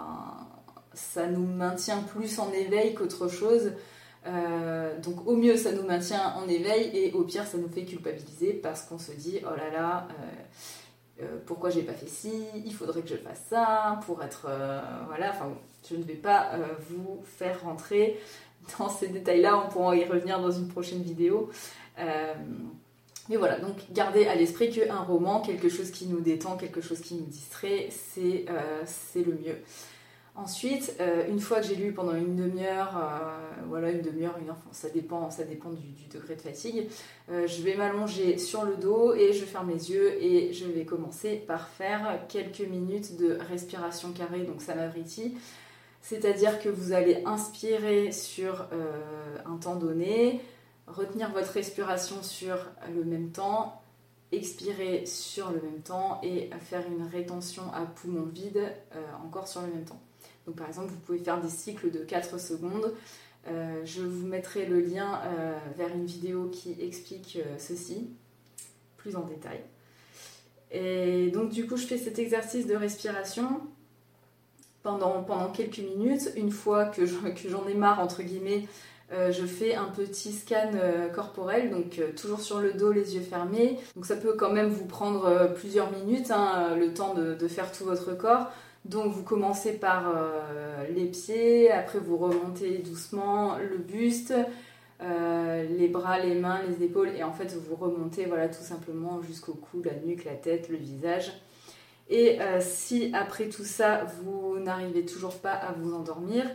ça 0.93 1.27
nous 1.27 1.45
maintient 1.45 2.01
plus 2.01 2.39
en 2.39 2.51
éveil 2.51 2.93
qu'autre 2.93 3.27
chose. 3.27 3.74
Donc 5.03 5.27
au 5.27 5.36
mieux 5.36 5.55
ça 5.55 5.72
nous 5.72 5.84
maintient 5.84 6.34
en 6.36 6.48
éveil 6.48 6.89
et 6.94 7.12
au 7.13 7.24
pire 7.24 7.46
ça 7.46 7.58
nous 7.58 7.70
fait 7.70 7.86
culpabiliser 7.86 8.53
parce 8.53 8.82
qu'on 8.84 8.98
se 8.98 9.12
dit 9.12 9.39
oh 9.44 9.55
là 9.55 9.70
là 9.70 10.08
pourquoi 11.46 11.70
j'ai 11.70 11.84
pas 11.84 11.94
fait 11.94 12.10
ci, 12.10 12.34
il 12.65 12.74
faudrait 12.74 13.01
que 13.01 13.08
je 13.08 13.15
fasse 13.15 13.41
ça 13.50 14.00
pour 14.05 14.24
être 14.24 14.50
voilà 15.08 15.29
enfin 15.29 15.51
je 15.89 15.96
ne 15.96 16.03
vais 16.03 16.15
pas 16.15 16.51
euh, 16.53 16.65
vous 16.89 17.24
faire 17.24 17.62
rentrer 17.63 18.20
dans 18.79 18.89
ces 18.89 19.08
détails-là, 19.08 19.63
on 19.65 19.70
pourra 19.70 19.96
y 19.96 20.05
revenir 20.05 20.39
dans 20.41 20.51
une 20.51 20.67
prochaine 20.67 21.01
vidéo. 21.01 21.50
Euh, 22.00 22.34
mais 23.29 23.38
voilà, 23.38 23.60
donc 23.60 23.77
gardez 23.91 24.27
à 24.27 24.36
l'esprit 24.36 24.70
qu'un 24.70 25.00
roman, 25.00 25.41
quelque 25.41 25.70
chose 25.70 25.91
qui 25.91 26.08
nous 26.08 26.20
détend, 26.20 26.58
quelque 26.58 26.82
chose 26.82 27.01
qui 27.01 27.15
nous 27.15 27.25
distrait, 27.25 27.89
c'est 27.89 28.46
euh, 28.50 28.84
le 29.15 29.34
mieux. 29.34 29.58
Ensuite, 30.36 30.94
une 31.30 31.39
fois 31.39 31.62
que 31.62 31.68
j'ai 31.68 31.75
lu 31.75 31.94
pendant 31.94 32.13
une 32.13 32.36
demi-heure, 32.36 33.01
voilà, 33.70 33.89
une 33.92 34.01
demi-heure, 34.01 34.38
une 34.42 34.50
heure, 34.50 34.58
ça 34.74 34.89
dépend, 34.89 35.32
ça 35.32 35.46
dépend 35.46 35.70
du, 35.70 35.88
degré 36.13 36.36
de 36.36 36.42
fatigue, 36.42 36.89
je 37.30 37.62
vais 37.62 37.75
m'allonger 37.75 38.38
sur 38.38 38.65
le 38.65 38.75
dos 38.75 39.13
et 39.13 39.32
je 39.32 39.46
ferme 39.46 39.70
les 39.70 39.92
yeux 39.92 40.22
et 40.22 40.51
je 40.51 40.65
vais 40.65 40.84
commencer 40.84 41.38
par 41.38 41.70
faire 41.70 42.20
quelques 42.27 42.68
minutes 42.68 43.15
de 43.15 43.38
respiration 43.50 44.12
carrée, 44.12 44.42
donc 44.42 44.62
Samavriti. 44.62 45.36
C'est-à-dire 46.06 46.62
que 46.62 46.70
vous 46.70 46.94
allez 46.94 47.24
inspirer 47.25 48.12
sur 48.12 48.68
euh, 48.74 49.38
un 49.44 49.58
temps 49.58 49.75
donné, 49.75 50.39
retenir 50.86 51.32
votre 51.32 51.51
respiration 51.51 52.22
sur 52.22 52.58
le 52.94 53.04
même 53.04 53.32
temps, 53.32 53.82
expirer 54.32 55.08
sur 55.08 55.50
le 55.50 55.60
même 55.60 55.82
temps 55.82 56.20
et 56.22 56.51
faire 56.62 56.84
une 56.86 57.08
rétention 57.08 57.63
à 57.74 57.88
poumon 57.88 58.25
vide 58.25 58.72
euh, 58.96 59.04
encore 59.25 59.48
sur 59.48 59.62
le 59.62 59.68
même 59.70 59.84
temps. 59.84 60.00
Donc 60.45 60.55
par 60.55 60.67
exemple, 60.67 60.89
vous 60.89 60.99
pouvez 60.99 61.19
faire 61.19 61.41
des 61.41 61.49
cycles 61.49 61.91
de 61.91 61.99
4 61.99 62.39
secondes. 62.39 62.93
Euh, 63.47 63.81
je 63.85 64.01
vous 64.01 64.25
mettrai 64.25 64.65
le 64.65 64.79
lien 64.79 65.21
vers 65.77 65.89
une 65.89 66.05
vidéo 66.05 66.49
qui 66.49 66.75
explique 66.79 67.39
ceci 67.57 68.09
plus 68.97 69.15
en 69.15 69.21
détail. 69.21 69.61
Et 70.71 71.29
donc 71.31 71.49
du 71.49 71.67
coup, 71.67 71.77
je 71.77 71.85
fais 71.85 71.97
cet 71.97 72.19
exercice 72.19 72.67
de 72.67 72.75
respiration 72.75 73.61
pendant, 74.85 75.49
quelques 75.51 75.79
minutes. 75.79 76.31
Une 76.35 76.51
fois 76.51 76.85
que 76.85 77.05
j'en 77.05 77.67
ai 77.67 77.73
marre, 77.73 77.99
entre 77.99 78.23
guillemets, 78.23 78.67
euh, 79.11 79.31
je 79.31 79.45
fais 79.45 79.75
un 79.75 79.85
petit 79.85 80.31
scan 80.31 80.71
euh, 80.73 81.09
corporel, 81.09 81.69
donc 81.69 81.99
euh, 81.99 82.11
toujours 82.19 82.41
sur 82.41 82.59
le 82.59 82.73
dos, 82.73 82.91
les 82.91 83.15
yeux 83.15 83.21
fermés. 83.21 83.77
Donc 83.95 84.05
ça 84.05 84.15
peut 84.15 84.33
quand 84.33 84.51
même 84.51 84.69
vous 84.69 84.85
prendre 84.85 85.53
plusieurs 85.55 85.91
minutes, 85.91 86.31
hein, 86.31 86.75
le 86.75 86.93
temps 86.93 87.13
de, 87.13 87.47
faire 87.47 87.71
tout 87.71 87.85
votre 87.85 88.17
corps. 88.17 88.51
Donc 88.86 89.12
vous 89.12 89.24
commencez 89.24 89.74
par 89.74 90.13
les 90.94 91.06
pieds, 91.06 91.72
après 91.72 92.00
vous 92.00 92.18
remontez 92.18 92.77
doucement 92.77 93.58
le 93.58 93.77
buste, 93.77 94.34
les 95.01 95.88
bras, 95.88 96.20
les 96.20 96.36
mains, 96.36 96.62
les 96.68 96.86
épaules, 96.86 97.10
et 97.10 97.24
en 97.24 97.34
fait 97.34 97.54
vous 97.56 97.75
remontez 97.75 98.25
voilà 98.25 98.48
tout 98.48 98.63
simplement 98.63 99.22
jusqu'au 99.24 99.54
cou, 99.54 99.82
la 99.84 99.96
nuque, 99.96 100.24
la 100.24 100.36
tête, 100.36 100.70
le 100.70 100.77
visage. 100.77 101.34
Et 102.10 102.39
euh, 102.39 102.60
si 102.62 103.12
après 103.13 103.50
tout 103.50 103.63
ça, 103.63 104.06
vous 104.22 104.60
n'arrivez 104.60 105.06
toujours 105.06 105.36
pas 105.39 105.54
à 105.54 105.72
vous 105.72 105.94
endormir, 105.94 106.46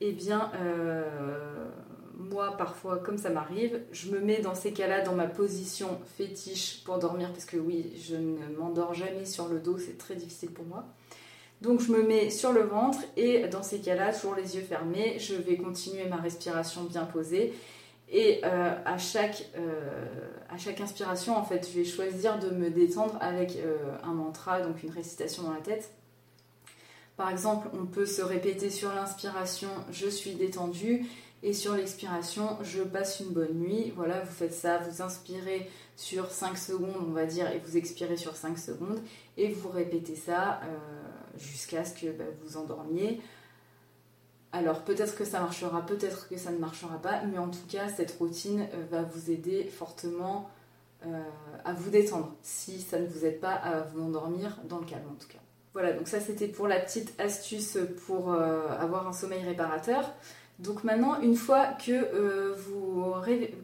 eh 0.00 0.12
bien, 0.12 0.50
euh, 0.62 1.66
moi, 2.18 2.56
parfois, 2.56 2.98
comme 2.98 3.16
ça 3.16 3.30
m'arrive, 3.30 3.80
je 3.92 4.10
me 4.10 4.20
mets 4.20 4.40
dans 4.40 4.54
ces 4.54 4.72
cas-là 4.72 5.00
dans 5.02 5.14
ma 5.14 5.26
position 5.26 5.98
fétiche 6.16 6.84
pour 6.84 6.98
dormir, 6.98 7.30
parce 7.32 7.46
que 7.46 7.56
oui, 7.56 7.92
je 7.96 8.16
ne 8.16 8.56
m'endors 8.58 8.94
jamais 8.94 9.24
sur 9.24 9.48
le 9.48 9.58
dos, 9.58 9.78
c'est 9.78 9.96
très 9.96 10.14
difficile 10.14 10.50
pour 10.50 10.66
moi. 10.66 10.84
Donc 11.60 11.80
je 11.80 11.92
me 11.92 12.02
mets 12.02 12.30
sur 12.30 12.52
le 12.52 12.62
ventre 12.62 12.98
et 13.16 13.46
dans 13.48 13.62
ces 13.62 13.80
cas-là, 13.80 14.14
toujours 14.14 14.34
les 14.34 14.56
yeux 14.56 14.62
fermés, 14.62 15.18
je 15.18 15.34
vais 15.34 15.56
continuer 15.56 16.06
ma 16.06 16.16
respiration 16.16 16.84
bien 16.84 17.04
posée 17.04 17.52
et 18.10 18.40
euh, 18.44 18.74
à, 18.84 18.98
chaque, 18.98 19.44
euh, 19.56 20.06
à 20.48 20.58
chaque 20.58 20.80
inspiration, 20.80 21.36
en 21.36 21.44
fait, 21.44 21.68
je 21.68 21.78
vais 21.78 21.84
choisir 21.84 22.38
de 22.40 22.50
me 22.50 22.70
détendre 22.70 23.16
avec 23.20 23.56
euh, 23.56 23.76
un 24.02 24.14
mantra, 24.14 24.60
donc 24.62 24.82
une 24.82 24.90
récitation 24.90 25.44
dans 25.44 25.52
la 25.52 25.60
tête. 25.60 25.92
Par 27.16 27.30
exemple, 27.30 27.68
on 27.80 27.86
peut 27.86 28.06
se 28.06 28.22
répéter 28.22 28.70
sur 28.70 28.92
l'inspiration 28.94 29.68
je 29.92 30.08
suis 30.08 30.32
détendu 30.32 31.06
et 31.42 31.52
sur 31.52 31.74
l'expiration 31.74 32.56
je 32.62 32.82
passe 32.82 33.20
une 33.20 33.28
bonne 33.28 33.58
nuit. 33.58 33.92
Voilà, 33.94 34.20
vous 34.20 34.32
faites 34.32 34.54
ça, 34.54 34.78
vous 34.78 35.02
inspirez 35.02 35.70
sur 35.96 36.30
5 36.30 36.56
secondes, 36.56 36.96
on 37.06 37.12
va 37.12 37.26
dire, 37.26 37.48
et 37.52 37.60
vous 37.64 37.76
expirez 37.76 38.16
sur 38.16 38.34
5 38.34 38.58
secondes 38.58 39.00
et 39.36 39.48
vous 39.48 39.68
répétez 39.68 40.16
ça 40.16 40.60
jusqu'à 41.40 41.84
ce 41.84 41.94
que 41.94 42.10
bah, 42.10 42.24
vous 42.42 42.56
endormiez. 42.56 43.20
Alors 44.52 44.82
peut-être 44.82 45.16
que 45.16 45.24
ça 45.24 45.40
marchera, 45.40 45.86
peut-être 45.86 46.28
que 46.28 46.36
ça 46.36 46.50
ne 46.50 46.58
marchera 46.58 46.98
pas, 46.98 47.22
mais 47.24 47.38
en 47.38 47.48
tout 47.48 47.66
cas 47.68 47.88
cette 47.88 48.10
routine 48.12 48.66
euh, 48.74 48.84
va 48.90 49.02
vous 49.02 49.30
aider 49.30 49.64
fortement 49.64 50.50
euh, 51.06 51.22
à 51.64 51.72
vous 51.72 51.90
détendre, 51.90 52.34
si 52.42 52.80
ça 52.80 52.98
ne 52.98 53.06
vous 53.06 53.24
aide 53.24 53.40
pas 53.40 53.54
à 53.54 53.82
vous 53.82 54.02
endormir 54.02 54.58
dans 54.68 54.78
le 54.78 54.84
calme 54.84 55.06
en 55.08 55.14
tout 55.14 55.28
cas. 55.28 55.38
Voilà, 55.72 55.92
donc 55.92 56.08
ça 56.08 56.18
c'était 56.18 56.48
pour 56.48 56.66
la 56.66 56.80
petite 56.80 57.14
astuce 57.20 57.78
pour 58.06 58.32
euh, 58.32 58.68
avoir 58.76 59.06
un 59.06 59.12
sommeil 59.12 59.44
réparateur. 59.44 60.12
Donc 60.58 60.84
maintenant, 60.84 61.20
une 61.22 61.36
fois 61.36 61.68
que, 61.68 61.92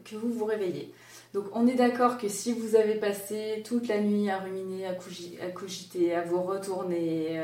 que 0.03 0.15
vous 0.15 0.33
vous 0.33 0.45
réveillez, 0.45 0.91
donc 1.33 1.45
on 1.53 1.67
est 1.67 1.75
d'accord 1.75 2.17
que 2.17 2.29
si 2.29 2.53
vous 2.53 2.75
avez 2.75 2.95
passé 2.95 3.63
toute 3.65 3.87
la 3.87 3.99
nuit 3.99 4.29
à 4.29 4.39
ruminer, 4.39 4.85
à, 4.85 4.93
cogiter, 4.93 6.15
à 6.15 6.21
vous 6.21 6.41
retourner, 6.41 7.39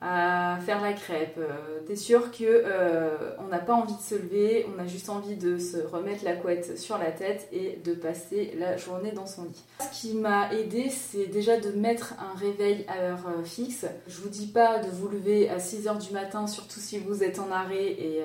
à 0.00 0.58
faire 0.64 0.82
la 0.82 0.92
crêpe. 0.92 1.38
Euh, 1.38 1.80
t'es 1.86 1.96
sûr 1.96 2.30
que 2.30 2.44
euh, 2.44 3.34
on 3.38 3.48
n'a 3.48 3.58
pas 3.58 3.72
envie 3.72 3.96
de 3.96 4.00
se 4.00 4.14
lever, 4.14 4.66
on 4.74 4.78
a 4.78 4.86
juste 4.86 5.08
envie 5.08 5.36
de 5.36 5.58
se 5.58 5.78
remettre 5.78 6.24
la 6.24 6.34
couette 6.34 6.78
sur 6.78 6.98
la 6.98 7.10
tête 7.10 7.48
et 7.50 7.80
de 7.82 7.94
passer 7.94 8.54
la 8.58 8.76
journée 8.76 9.12
dans 9.12 9.26
son 9.26 9.44
lit. 9.44 9.64
Ce 9.80 10.00
qui 10.00 10.14
m'a 10.14 10.52
aidé, 10.52 10.90
c'est 10.90 11.26
déjà 11.26 11.58
de 11.58 11.70
mettre 11.70 12.14
un 12.20 12.36
réveil 12.38 12.84
à 12.88 12.98
heure 12.98 13.26
euh, 13.28 13.44
fixe. 13.44 13.86
Je 14.06 14.20
vous 14.20 14.28
dis 14.28 14.48
pas 14.48 14.80
de 14.80 14.90
vous 14.90 15.08
lever 15.08 15.48
à 15.48 15.56
6h 15.56 16.06
du 16.06 16.12
matin, 16.12 16.46
surtout 16.46 16.80
si 16.80 16.98
vous 16.98 17.22
êtes 17.24 17.38
en 17.38 17.50
arrêt 17.50 17.86
et 17.86 18.24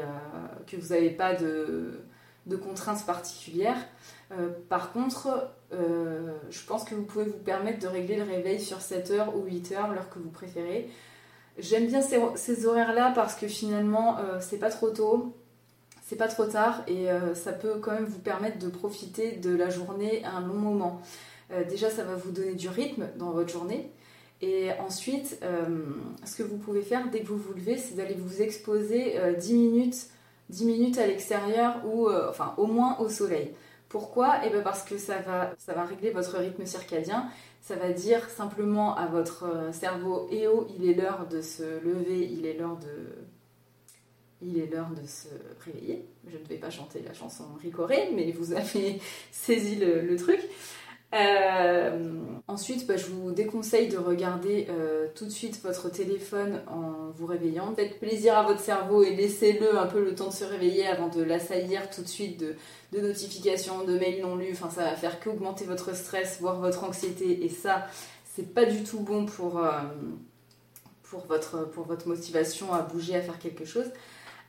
que 0.67 0.75
vous 0.75 0.93
n'avez 0.93 1.10
pas 1.10 1.34
de, 1.34 2.01
contraintes 2.62 3.05
particulières. 3.05 3.77
Par 4.70 4.94
contre, 4.94 5.50
je 5.72 6.66
pense 6.68 6.84
que 6.84 6.96
vous 6.96 7.04
pouvez 7.04 7.26
vous 7.26 7.38
permettre 7.38 7.80
de 7.80 7.88
régler 7.88 8.16
le 8.16 8.24
réveil 8.24 8.60
sur 8.60 8.78
7h 8.78 9.34
ou 9.36 9.46
8h, 9.46 9.94
l'heure 9.94 10.10
que 10.10 10.20
vous 10.20 10.30
préférez. 10.30 10.90
J'aime 11.58 11.88
bien 11.88 12.02
ces, 12.02 12.66
horaires-là 12.66 13.12
parce 13.14 13.36
que 13.36 13.48
finalement, 13.48 14.18
euh, 14.20 14.40
c'est 14.40 14.58
pas 14.58 14.70
trop 14.70 14.90
tôt, 14.90 15.34
c'est 16.04 16.16
pas 16.16 16.28
trop 16.28 16.46
tard 16.46 16.82
et 16.88 17.12
euh, 17.12 17.36
ça 17.36 17.52
peut 17.52 17.76
quand 17.82 17.92
même 17.92 18.06
vous 18.06 18.20
permettre 18.20 18.58
de 18.58 18.70
profiter 18.70 19.34
de 19.34 19.56
la 19.56 19.70
journée 19.70 20.24
à 20.24 20.38
un 20.38 20.48
long 20.48 20.56
moment. 20.56 21.02
Euh, 21.52 21.64
déjà, 21.66 21.90
ça 21.90 22.04
va 22.04 22.16
vous 22.16 22.32
donner 22.32 22.56
du 22.56 22.70
rythme 22.70 23.08
dans 23.18 23.32
votre 23.32 23.50
journée. 23.50 23.92
Et 24.44 24.70
ensuite, 24.80 25.40
ce 26.26 26.36
que 26.36 26.42
vous 26.42 26.58
pouvez 26.58 26.82
faire 26.82 27.12
dès 27.12 27.20
que 27.20 27.28
vous 27.28 27.38
vous 27.38 27.54
levez, 27.54 27.78
c'est 27.78 27.94
d'aller 27.94 28.16
vous 28.16 28.42
exposer 28.42 29.14
10 29.38 29.54
minutes, 29.54 30.08
10 30.50 30.66
minutes 30.66 30.98
à 30.98 31.06
l'extérieur 31.06 31.76
ou 31.86 32.10
enfin 32.10 32.56
au 32.58 32.66
moins 32.66 32.98
au 32.98 33.08
soleil. 33.08 33.52
Pourquoi? 33.92 34.40
Eh 34.46 34.50
bien 34.50 34.62
parce 34.62 34.84
que 34.84 34.98
ça 34.98 35.20
va, 35.20 35.84
régler 35.84 36.12
votre 36.12 36.38
rythme 36.38 36.66
circadien 36.66 37.30
ça 37.62 37.76
va 37.76 37.92
dire 37.92 38.28
simplement 38.30 38.96
à 38.96 39.06
votre 39.06 39.44
euh, 39.46 39.72
cerveau 39.72 40.28
Eh 40.32 40.48
oh, 40.48 40.66
il 40.76 40.90
est 40.90 40.96
l'heure 40.96 41.28
de 41.28 41.42
se 41.42 41.62
lever, 41.84 42.26
il 42.32 42.48
est 42.48 42.54
l'heure 42.54 42.78
de 44.90 45.06
se 45.06 45.28
réveiller. 45.64 46.06
Je 46.28 46.38
ne 46.38 46.44
vais 46.46 46.58
pas 46.58 46.72
chanter 46.72 47.04
la 47.06 47.14
chanson 47.14 47.44
Ricoré, 47.62 48.10
mais 48.16 48.32
vous 48.32 48.54
avez 48.54 49.00
saisi 49.32 49.76
le, 49.76 50.16
truc. 50.16 50.40
Euh, 51.13 52.24
ensuite, 52.48 52.88
bah, 52.88 52.96
je 52.96 53.08
vous 53.08 53.32
déconseille 53.32 53.89
de 53.89 53.98
regarder 53.98 54.68
euh, 54.70 55.08
tout 55.13 55.25
de 55.25 55.30
suite 55.30 55.62
votre 55.62 55.89
téléphone 55.89 56.62
en 56.68 57.12
vous 57.13 57.25
réveillant. 57.25 57.74
Faites 57.75 58.00
plaisir 58.00 58.38
à 58.38 58.44
votre 58.44 58.62
cerveau 58.62 59.03
et 59.03 59.13
laissez-le 59.13 59.77
un 59.77 59.88
peu 59.88 60.03
le 60.03 60.15
temps 60.15 60.30
de 60.30 60.34
se 60.34 60.46
réveiller 60.46 60.88
avant 60.88 61.10
de 61.10 61.22
l'assaillir 61.22 61.89
tout 61.89 62.01
de 62.01 62.08
suite 62.08 62.39
de, 62.39 63.01
notifications, 63.01 63.84
de 63.84 63.98
mails 63.98 64.22
non 64.22 64.38
lus. 64.38 64.53
Enfin, 64.53 64.70
ça 64.70 64.84
va 64.84 64.96
faire 64.96 65.20
qu'augmenter 65.20 65.65
votre 65.65 65.96
stress, 65.96 66.38
voire 66.39 66.60
votre 66.60 66.86
anxiété. 66.86 67.44
Et 67.44 67.50
ça, 67.50 67.88
c'est 68.34 68.53
pas 68.53 68.65
du 68.65 68.84
tout 68.84 69.01
bon 69.01 69.25
pour, 69.25 69.60
euh, 69.60 69.72
votre 71.27 72.08
motivation 72.08 72.74
à 72.74 72.82
bouger, 72.84 73.15
à 73.15 73.22
faire 73.22 73.38
quelque 73.38 73.65
chose 73.65 73.91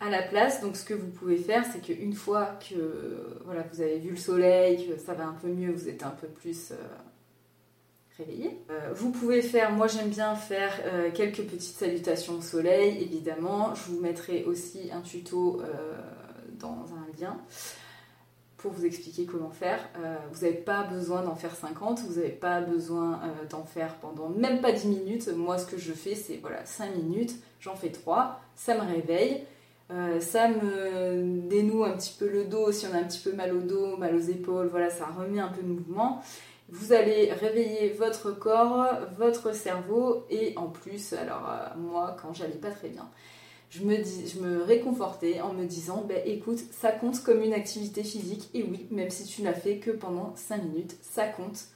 à 0.02 0.10
la 0.10 0.22
place. 0.22 0.60
Donc 0.60 0.76
ce 0.76 0.84
que 0.84 0.94
vous 0.94 1.08
pouvez 1.08 1.36
faire, 1.36 1.64
c'est 1.72 1.80
qu'une 1.80 2.12
fois 2.12 2.58
que 2.68 3.40
voilà, 3.44 3.64
vous 3.72 3.80
avez 3.80 3.98
vu 3.98 4.10
le 4.10 4.16
soleil, 4.16 4.88
que 4.88 4.98
ça 4.98 5.14
va 5.14 5.26
un 5.26 5.34
peu 5.34 5.48
mieux, 5.48 5.72
vous 5.72 5.88
êtes 5.88 6.02
un 6.02 6.10
peu 6.10 6.26
plus 6.26 6.72
euh, 6.72 6.76
réveillé. 8.18 8.58
Euh, 8.70 8.92
vous 8.94 9.10
pouvez 9.10 9.42
faire, 9.42 9.70
moi 9.72 9.86
j'aime 9.86 10.10
bien 10.10 10.34
faire 10.34 10.80
euh, 10.84 11.10
quelques 11.12 11.42
petites 11.42 11.76
salutations 11.76 12.34
au 12.34 12.42
soleil, 12.42 13.00
évidemment. 13.02 13.74
Je 13.74 13.92
vous 13.92 14.00
mettrai 14.00 14.44
aussi 14.44 14.90
un 14.92 15.00
tuto 15.00 15.62
dans 16.58 16.86
un 16.94 17.20
lien 17.20 17.38
pour 18.56 18.72
vous 18.72 18.84
expliquer 18.84 19.24
comment 19.24 19.50
faire. 19.50 19.80
vous 20.32 20.44
n'avez 20.44 20.56
pas 20.56 20.84
besoin 20.84 21.22
d'en 21.22 21.34
faire 21.34 21.54
50, 21.54 22.00
vous 22.00 22.14
n'avez 22.14 22.30
pas 22.30 22.60
besoin 22.60 23.20
d'en 23.50 23.64
faire 23.64 23.96
pendant 23.96 24.28
même 24.28 24.60
pas 24.60 24.70
10 24.70 24.86
minutes. 24.86 25.28
Moi 25.28 25.58
ce 25.58 25.66
que 25.66 25.78
je 25.78 25.92
fais 25.92 26.14
c'est 26.14 26.36
voilà 26.36 26.64
5 26.64 26.94
minutes, 26.94 27.34
j'en 27.58 27.74
fais 27.74 27.90
3, 27.90 28.40
ça 28.54 28.76
me 28.76 28.88
réveille. 28.88 29.44
Euh, 29.92 30.20
ça 30.20 30.48
me 30.48 31.48
dénoue 31.48 31.84
un 31.84 31.92
petit 31.92 32.14
peu 32.18 32.28
le 32.28 32.44
dos, 32.44 32.72
si 32.72 32.86
on 32.86 32.94
a 32.94 32.98
un 32.98 33.04
petit 33.04 33.18
peu 33.18 33.32
mal 33.32 33.54
au 33.54 33.60
dos, 33.60 33.96
mal 33.98 34.14
aux 34.16 34.20
épaules, 34.20 34.68
voilà, 34.68 34.88
ça 34.88 35.06
remet 35.06 35.40
un 35.40 35.48
peu 35.48 35.62
de 35.62 35.68
mouvement. 35.68 36.22
Vous 36.70 36.94
allez 36.94 37.30
réveiller 37.32 37.90
votre 37.90 38.32
corps, 38.32 38.86
votre 39.18 39.54
cerveau 39.54 40.24
et 40.30 40.54
en 40.56 40.68
plus, 40.68 41.12
alors 41.12 41.46
euh, 41.50 41.78
moi, 41.78 42.16
quand 42.22 42.32
j'allais 42.32 42.54
pas 42.54 42.70
très 42.70 42.88
bien, 42.88 43.06
je 43.68 43.82
me, 43.84 44.62
réconfortais 44.62 45.40
en 45.40 45.52
me 45.52 45.64
disant, 45.64 46.04
ben 46.06 46.22
écoute, 46.24 46.60
ça 46.70 46.92
compte 46.92 47.22
comme 47.22 47.42
une 47.42 47.54
activité 47.54 48.02
physique 48.02 48.48
et 48.54 48.62
oui, 48.62 48.86
même 48.90 49.10
si 49.10 49.24
tu 49.24 49.42
n'as 49.42 49.54
fait 49.54 49.76
que 49.76 49.90
pendant 49.90 50.34
5 50.36 50.62
minutes, 50.64 50.96
ça 51.02 51.26
compte. 51.26 51.66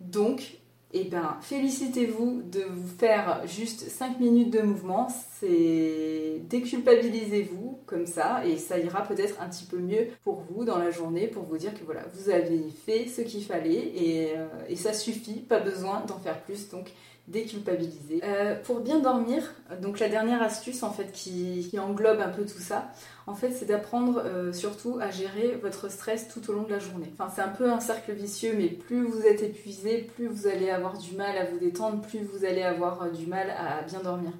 Donc, 0.00 0.58
eh 0.96 1.04
ben, 1.04 1.36
félicitez-vous 1.40 2.42
de 2.42 2.62
vous 2.62 2.88
faire 2.98 3.42
juste 3.46 3.80
5 3.80 4.20
minutes 4.20 4.50
de 4.50 4.60
mouvement. 4.60 5.08
C'est 5.40 6.40
déculpabilisez-vous 6.48 7.80
comme 7.84 8.06
ça 8.06 8.46
et 8.46 8.56
ça 8.56 8.78
ira 8.78 9.02
peut-être 9.02 9.42
un 9.42 9.48
petit 9.48 9.64
peu 9.64 9.78
mieux 9.78 10.06
pour 10.22 10.44
vous 10.48 10.64
dans 10.64 10.78
la 10.78 10.92
journée 10.92 11.26
pour 11.26 11.42
vous 11.42 11.58
dire 11.58 11.74
que 11.74 11.82
voilà, 11.84 12.02
vous 12.14 12.30
avez 12.30 12.62
fait 12.86 13.08
ce 13.08 13.22
qu'il 13.22 13.44
fallait 13.44 13.92
et, 13.96 14.36
euh, 14.36 14.46
et 14.68 14.76
ça 14.76 14.92
suffit, 14.92 15.40
pas 15.40 15.58
besoin 15.58 16.04
d'en 16.06 16.18
faire 16.18 16.40
plus. 16.42 16.68
Donc 16.68 16.92
déculpabiliser. 17.28 18.20
Euh, 18.22 18.54
pour 18.64 18.80
bien 18.80 18.98
dormir, 18.98 19.54
donc 19.80 19.98
la 19.98 20.10
dernière 20.10 20.42
astuce 20.42 20.82
en 20.82 20.90
fait 20.90 21.10
qui, 21.10 21.70
englobe 21.78 22.20
un 22.20 22.28
peu 22.28 22.44
tout 22.44 22.60
ça, 22.60 22.92
en 23.26 23.34
fait 23.34 23.50
c'est 23.50 23.64
d'apprendre 23.64 24.22
euh, 24.24 24.52
surtout 24.52 24.98
à 25.00 25.10
gérer 25.10 25.58
votre 25.62 25.90
stress 25.90 26.28
tout 26.28 26.50
au 26.50 26.52
long 26.52 26.64
de 26.64 26.70
la 26.70 26.78
journée. 26.78 27.10
Enfin 27.14 27.32
c'est 27.34 27.40
un 27.40 27.48
peu 27.48 27.70
un 27.70 27.80
cercle 27.80 28.12
vicieux, 28.12 28.54
mais 28.56 28.68
plus 28.68 29.04
vous 29.04 29.22
êtes 29.22 29.42
épuisé, 29.42 30.08
plus 30.14 30.26
vous 30.26 30.46
allez 30.46 30.68
avoir 30.68 30.98
du 30.98 31.16
mal 31.16 31.36
à 31.38 31.46
vous 31.46 31.58
détendre, 31.58 32.02
plus 32.02 32.20
vous 32.20 32.44
allez 32.44 32.62
avoir 32.62 33.02
euh, 33.02 33.10
du 33.10 33.26
mal 33.26 33.50
à 33.50 33.82
bien 33.82 34.00
dormir. 34.00 34.32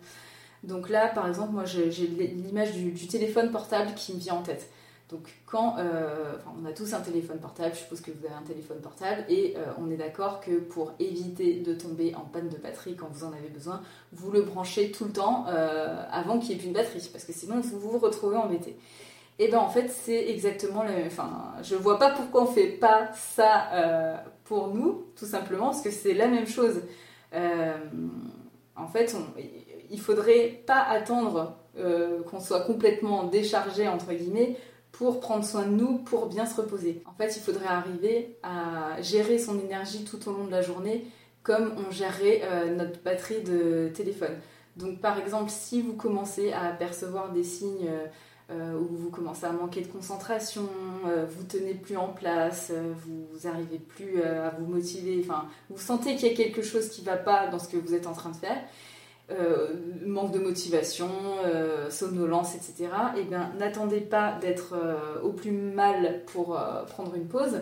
Donc 0.63 0.91
là 0.91 1.09
par 1.09 1.27
exemple 1.27 1.53
moi 1.53 1.65
j'ai 1.65 1.89
l'image 1.89 2.73
du 2.73 3.07
téléphone 3.07 3.51
portable 3.51 3.95
qui 3.95 4.15
me 4.15 4.19
vient 4.19 4.35
en 4.35 4.43
tête. 4.43 4.69
Donc 5.11 5.29
quand 5.45 5.77
euh, 5.79 6.33
on 6.59 6.65
a 6.65 6.73
tous 6.73 6.95
un 6.95 7.01
téléphone 7.01 7.39
portable, 7.39 7.75
je 7.75 7.81
suppose 7.81 8.01
que 8.01 8.11
vous 8.11 8.25
avez 8.25 8.35
un 8.35 8.47
téléphone 8.47 8.79
portable, 8.79 9.25
et 9.29 9.55
euh, 9.57 9.65
on 9.79 9.91
est 9.91 9.97
d'accord 9.97 10.41
que 10.41 10.53
pour 10.53 10.93
éviter 10.99 11.61
de 11.61 11.75
tomber 11.75 12.15
en 12.15 12.23
panne 12.23 12.49
de 12.49 12.57
batterie 12.57 12.97
quand 12.97 13.09
vous 13.13 13.25
en 13.25 13.33
avez 13.33 13.49
besoin, 13.49 13.83
vous 14.13 14.31
le 14.31 14.43
branchez 14.43 14.91
tout 14.91 15.05
le 15.05 15.13
temps 15.13 15.45
euh, 15.49 16.03
avant 16.11 16.39
qu'il 16.39 16.51
n'y 16.51 16.55
ait 16.55 16.59
plus 16.59 16.69
de 16.69 16.75
batterie, 16.75 17.07
parce 17.13 17.25
que 17.25 17.35
sinon 17.35 17.61
vous 17.61 17.79
vous 17.79 17.99
retrouvez 17.99 18.37
embêté. 18.37 18.77
Et 19.39 19.49
ben 19.49 19.59
en 19.59 19.69
fait 19.69 19.91
c'est 19.91 20.31
exactement 20.31 20.85
le 20.85 20.91
même. 20.91 21.07
Enfin, 21.09 21.53
je 21.63 21.75
vois 21.75 21.99
pas 21.99 22.11
pourquoi 22.11 22.45
on 22.45 22.47
fait 22.47 22.69
pas 22.69 23.11
ça 23.15 24.23
pour 24.45 24.69
nous, 24.69 25.07
tout 25.17 25.27
simplement, 25.27 25.67
parce 25.67 25.83
que 25.83 25.91
c'est 25.91 26.15
la 26.15 26.29
même 26.29 26.47
chose. 26.47 26.81
en 27.33 28.87
fait, 28.87 29.15
on, 29.19 29.41
il 29.91 30.01
faudrait 30.01 30.63
pas 30.67 30.83
attendre 30.83 31.57
qu'on 32.31 32.39
soit 32.39 32.61
complètement 32.61 33.25
déchargé 33.25 33.89
entre 33.89 34.13
guillemets 34.13 34.57
pour 34.99 35.21
prendre 35.21 35.45
soin 35.45 35.67
de 35.67 35.73
nous, 35.73 35.99
pour 35.99 36.27
bien 36.27 36.47
se 36.47 36.61
reposer. 36.61 37.03
En 37.05 37.13
fait, 37.15 37.37
il 37.37 37.43
faudrait 37.43 37.67
arriver 37.67 38.37
à 38.43 39.01
gérer 39.03 39.39
son 39.39 39.59
énergie 39.59 40.05
tout 40.05 40.29
au 40.29 40.33
long 40.33 40.45
de 40.45 40.51
la 40.53 40.63
journée 40.63 41.07
comme 41.45 41.75
on 41.87 41.93
gérerait 41.93 42.41
euh, 42.43 42.75
notre 42.75 43.01
batterie 43.03 43.43
de 43.43 43.91
téléphone. 43.95 44.35
Donc 44.77 45.01
par 45.01 45.19
exemple, 45.21 45.51
si 45.51 45.83
vous 45.83 45.93
commencez 45.93 46.53
à 46.53 46.71
percevoir 46.71 47.31
des 47.33 47.45
signes 47.45 47.89
euh, 48.51 48.75
où 48.75 48.97
vous 48.97 49.11
commencez 49.11 49.45
à 49.45 49.53
manquer 49.53 49.83
de 49.83 49.87
concentration, 49.87 50.69
euh, 51.07 51.27
vous 51.29 51.45
tenez 51.45 51.75
plus 51.75 51.97
en 51.97 52.09
place, 52.09 52.73
vous 52.73 53.47
n'arrivez 53.47 53.79
plus 53.79 54.23
à 54.23 54.51
vous 54.59 54.67
motiver, 54.67 55.23
enfin, 55.23 55.47
vous 55.71 55.79
sentez 55.79 56.17
qu'il 56.17 56.29
y 56.29 56.33
a 56.33 56.35
quelque 56.35 56.63
chose 56.63 56.89
qui 56.89 57.03
ne 57.03 57.07
va 57.07 57.17
pas 57.17 57.47
dans 57.49 57.59
ce 57.59 57.69
que 57.69 57.77
vous 57.77 57.95
êtes 57.95 58.07
en 58.07 58.13
train 58.15 58.31
de 58.31 58.37
faire, 58.37 58.59
euh, 59.31 59.69
manque 60.05 60.33
de 60.33 60.39
motivation, 60.39 61.09
euh, 61.47 61.89
somnolence, 61.89 62.55
etc., 62.55 62.91
et 63.17 63.21
eh 63.21 63.25
bien 63.25 63.53
n'attendez 63.59 64.03
pas 64.03 64.39
d'être 64.39 64.75
euh, 64.75 65.19
au 65.23 65.31
plus 65.31 65.51
mal 65.51 66.21
pour 66.27 66.61
prendre 66.89 67.15
une 67.15 67.27
pause. 67.27 67.61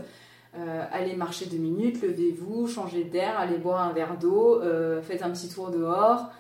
allez 0.55 1.14
marcher 1.14 1.46
deux 1.46 1.59
minutes, 1.59 2.03
levez-vous, 2.03 2.66
changez 2.66 3.05
d'air, 3.05 3.38
allez 3.38 3.59
boire 3.59 3.88
un 3.88 3.92
verre 3.92 4.18
d'eau, 4.18 4.61
faites 5.03 5.22
un 5.22 5.31
petit 5.31 5.48
tour 5.48 5.70
dehors, 5.70 6.31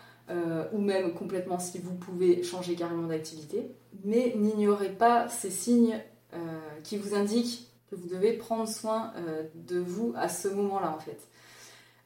ou 0.72 0.78
même 0.78 1.14
complètement 1.14 1.58
si 1.58 1.78
vous 1.78 1.94
pouvez 1.94 2.42
changer 2.42 2.74
carrément 2.74 3.06
d'activité. 3.06 3.70
Mais 4.04 4.34
n'ignorez 4.36 4.90
pas 4.90 5.28
ces 5.28 5.50
signes 5.50 5.98
qui 6.82 6.98
vous 6.98 7.14
indiquent 7.14 7.70
que 7.90 7.94
vous 7.94 8.08
devez 8.08 8.34
prendre 8.34 8.68
soin 8.68 9.12
de 9.54 9.78
vous 9.78 10.12
à 10.16 10.28
ce 10.28 10.48
moment-là 10.48 10.94
en 10.94 11.00
fait. 11.00 11.28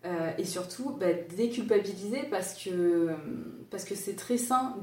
Euh, 0.06 0.30
et 0.38 0.44
surtout, 0.44 0.96
bah, 1.00 1.06
déculpabiliser 1.36 2.22
parce 2.30 2.54
que 2.54 3.10
parce 3.70 3.84
que 3.84 3.94
c'est 3.94 4.14
très 4.14 4.38
sain 4.38 4.76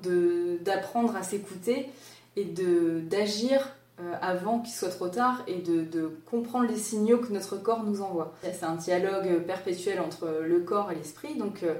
d'apprendre 0.61 1.15
à 1.15 1.23
s'écouter 1.23 1.87
et 2.35 2.43
d'agir 2.43 3.69
euh, 3.99 4.13
avant 4.21 4.59
qu'il 4.59 4.73
soit 4.73 4.89
trop 4.89 5.07
tard 5.07 5.43
et 5.47 5.59
de, 5.59 5.83
de, 5.83 6.11
comprendre 6.29 6.67
les 6.67 6.77
signaux 6.77 7.19
que 7.19 7.31
notre 7.31 7.55
corps 7.55 7.83
nous 7.83 8.01
envoie. 8.01 8.33
C'est 8.41 8.63
un 8.63 8.75
dialogue 8.75 9.43
perpétuel 9.45 10.01
entre 10.01 10.41
le 10.45 10.59
corps 10.59 10.91
et 10.91 10.95
l'esprit, 10.95 11.35
donc 11.37 11.63
euh, 11.63 11.75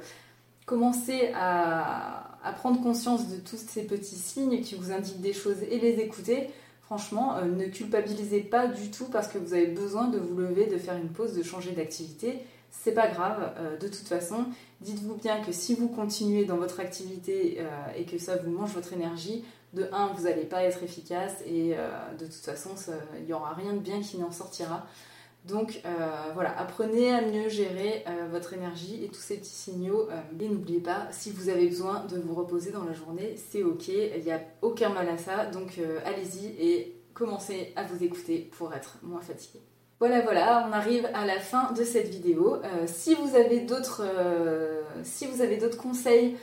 commencez 0.65 1.31
à, 1.33 2.37
à, 2.43 2.53
prendre 2.53 2.81
conscience 2.81 3.27
de 3.27 3.37
tous 3.37 3.57
ces 3.57 3.83
petits 3.83 4.15
signes 4.15 4.61
qui 4.61 4.75
vous 4.75 4.91
indiquent 4.91 5.21
des 5.21 5.33
choses 5.33 5.61
et 5.69 5.79
les 5.79 5.99
écouter. 5.99 6.49
Franchement, 6.83 7.37
ne 7.43 7.65
culpabilisez 7.65 8.41
pas 8.41 8.67
du 8.67 8.91
tout 8.91 9.05
parce 9.05 9.27
que 9.27 9.37
vous 9.39 9.53
avez 9.53 9.67
besoin 9.67 10.07
de 10.07 10.19
vous 10.19 10.37
lever, 10.37 10.67
de 10.67 10.77
faire 10.77 10.95
une 10.95 11.09
pause, 11.09 11.33
de 11.33 11.41
changer 11.41 11.71
d'activité 11.71 12.39
c'est 12.83 12.93
pas 12.93 13.07
grave, 13.07 13.53
euh, 13.59 13.77
de 13.77 13.87
toute 13.87 14.07
façon. 14.07 14.45
Dites-vous 14.81 15.15
bien 15.15 15.41
que 15.41 15.51
si 15.51 15.75
vous 15.75 15.87
continuez 15.87 16.45
dans 16.45 16.57
votre 16.57 16.79
activité 16.79 17.57
euh, 17.59 17.69
et 17.95 18.03
que 18.03 18.17
ça 18.17 18.35
vous 18.37 18.51
mange 18.51 18.73
votre 18.73 18.93
énergie, 18.93 19.45
de 19.73 19.87
un, 19.91 20.07
vous 20.07 20.23
n'allez 20.23 20.43
pas 20.43 20.63
être 20.63 20.83
efficace 20.83 21.41
et 21.47 21.75
euh, 21.75 21.89
de 22.19 22.25
toute 22.25 22.43
façon, 22.43 22.71
il 23.17 23.25
n'y 23.25 23.33
aura 23.33 23.53
rien 23.53 23.73
de 23.73 23.79
bien 23.79 24.01
qui 24.01 24.17
n'en 24.17 24.31
sortira. 24.31 24.85
Donc 25.45 25.81
voilà, 26.33 26.57
apprenez 26.57 27.13
à 27.13 27.19
mieux 27.19 27.49
gérer 27.49 28.05
votre 28.31 28.53
énergie 28.53 29.03
et 29.03 29.09
tous 29.09 29.19
ces 29.19 29.35
petits 29.35 29.49
signaux. 29.49 30.07
et 30.39 30.47
n'oubliez 30.47 30.79
pas, 30.79 31.07
si 31.11 31.31
vous 31.31 31.49
avez 31.49 31.67
besoin 31.67 32.05
de 32.05 32.17
vous 32.17 32.33
reposer 32.33 32.71
dans 32.71 32.85
la 32.85 32.93
journée, 32.93 33.35
c'est 33.51 33.61
ok, 33.61 33.89
il 33.89 34.23
n'y 34.23 34.31
a 34.31 34.39
aucun 34.61 34.87
mal 34.87 35.09
à 35.09 35.17
ça. 35.17 35.47
Donc 35.47 35.81
allez-y 36.05 36.45
et 36.65 36.95
commencez 37.13 37.73
à 37.75 37.83
vous 37.83 38.01
écouter 38.05 38.49
pour 38.57 38.73
être 38.73 38.99
moins 39.03 39.19
fatigué. 39.19 39.59
Voilà, 40.05 40.19
voilà, 40.19 40.67
on 40.67 40.73
arrive 40.73 41.09
à 41.13 41.25
la 41.25 41.39
fin 41.39 41.71
de 41.71 41.85
cette 41.85 42.09
vidéo. 42.09 42.55
Euh, 42.55 42.87
si 42.87 43.15
vous 43.15 43.37
avez 43.37 43.61
d'autres 43.61 44.03
euh, 44.03 44.81
si 45.03 45.27
vous 45.27 45.41
avez 45.41 45.55
d'autres 45.55 45.77
conseils 45.77 46.35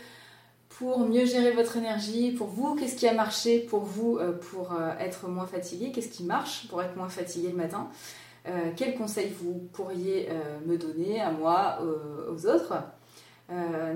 pour 0.70 1.00
mieux 1.00 1.26
gérer 1.26 1.52
votre 1.52 1.76
énergie, 1.76 2.30
pour 2.32 2.46
vous, 2.46 2.74
qu'est-ce 2.74 2.96
qui 2.96 3.06
a 3.06 3.12
marché 3.12 3.58
pour 3.58 3.80
vous 3.80 4.16
euh, 4.16 4.32
pour 4.32 4.74
être 4.98 5.28
moins 5.28 5.44
fatigué, 5.44 5.92
qu'est-ce 5.92 6.08
qui 6.08 6.24
marche 6.24 6.68
pour 6.68 6.80
être 6.82 6.96
moins 6.96 7.10
fatigué 7.10 7.48
le 7.50 7.56
matin, 7.58 7.90
quels 8.76 8.94
conseils 8.94 9.30
vous 9.38 9.68
pourriez 9.74 10.30
me 10.64 10.78
donner 10.78 11.20
à 11.20 11.30
moi, 11.30 11.80
aux 12.32 12.46
autres? 12.46 12.72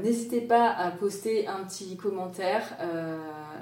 N'hésitez 0.03 0.41
pas 0.41 0.71
à 0.71 0.91
poster 0.91 1.47
un 1.47 1.65
petit 1.65 1.97
commentaire 1.97 2.77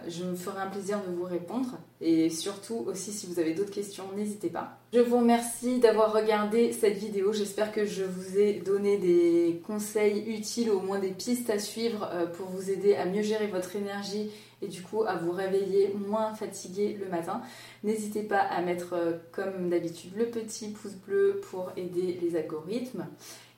je 0.09 0.25
me 0.25 0.35
ferai 0.35 0.61
un 0.61 0.67
plaisir 0.67 1.01
de 1.07 1.13
vous 1.15 1.25
répondre. 1.25 1.79
Et 2.01 2.31
surtout 2.31 2.85
aussi, 2.87 3.13
si 3.13 3.27
vous 3.27 3.39
avez 3.39 3.55
d'autres 3.55 3.71
questions, 3.71 4.05
n'hésitez 4.17 4.49
pas. 4.49 4.79
Je 4.93 5.01
vous 5.01 5.19
remercie 5.19 5.79
d'avoir 5.79 6.13
regardé 6.13 6.73
cette 6.73 6.97
vidéo. 6.97 7.33
J'espère 7.33 7.73
que 7.73 7.85
je 7.85 8.05
vous 8.05 8.39
ai 8.39 8.55
donné 8.55 8.99
des 8.99 9.63
conseils 9.67 10.25
utiles, 10.29 10.71
au 10.71 10.81
moins 10.81 10.99
des 10.99 11.11
pistes 11.11 11.51
à 11.51 11.59
suivre 11.59 12.09
euh, 12.13 12.27
pour 12.27 12.49
vous 12.49 12.71
aider 12.71 12.95
à 12.95 13.07
mieux 13.07 13.23
gérer 13.23 13.47
votre 13.47 13.77
énergie 13.77 14.31
et 14.61 14.69
du 14.69 14.83
coup 14.83 15.03
à 15.03 15.17
vous 15.17 15.33
réveiller 15.33 15.95
moins 15.95 16.35
fatigué 16.35 16.97
le 17.01 17.09
matin. 17.09 17.43
N'hésitez 17.85 18.23
pas 18.23 18.41
à 18.41 18.61
mettre, 18.63 18.95
euh, 18.95 19.13
comme 19.33 19.71
d'habitude, 19.71 20.13
le 20.17 20.27
petit 20.27 20.69
pouce 20.69 20.95
bleu 20.95 21.41
pour 21.51 21.73
aider 21.77 22.19
les 22.21 22.37
algorithmes. 22.37 23.07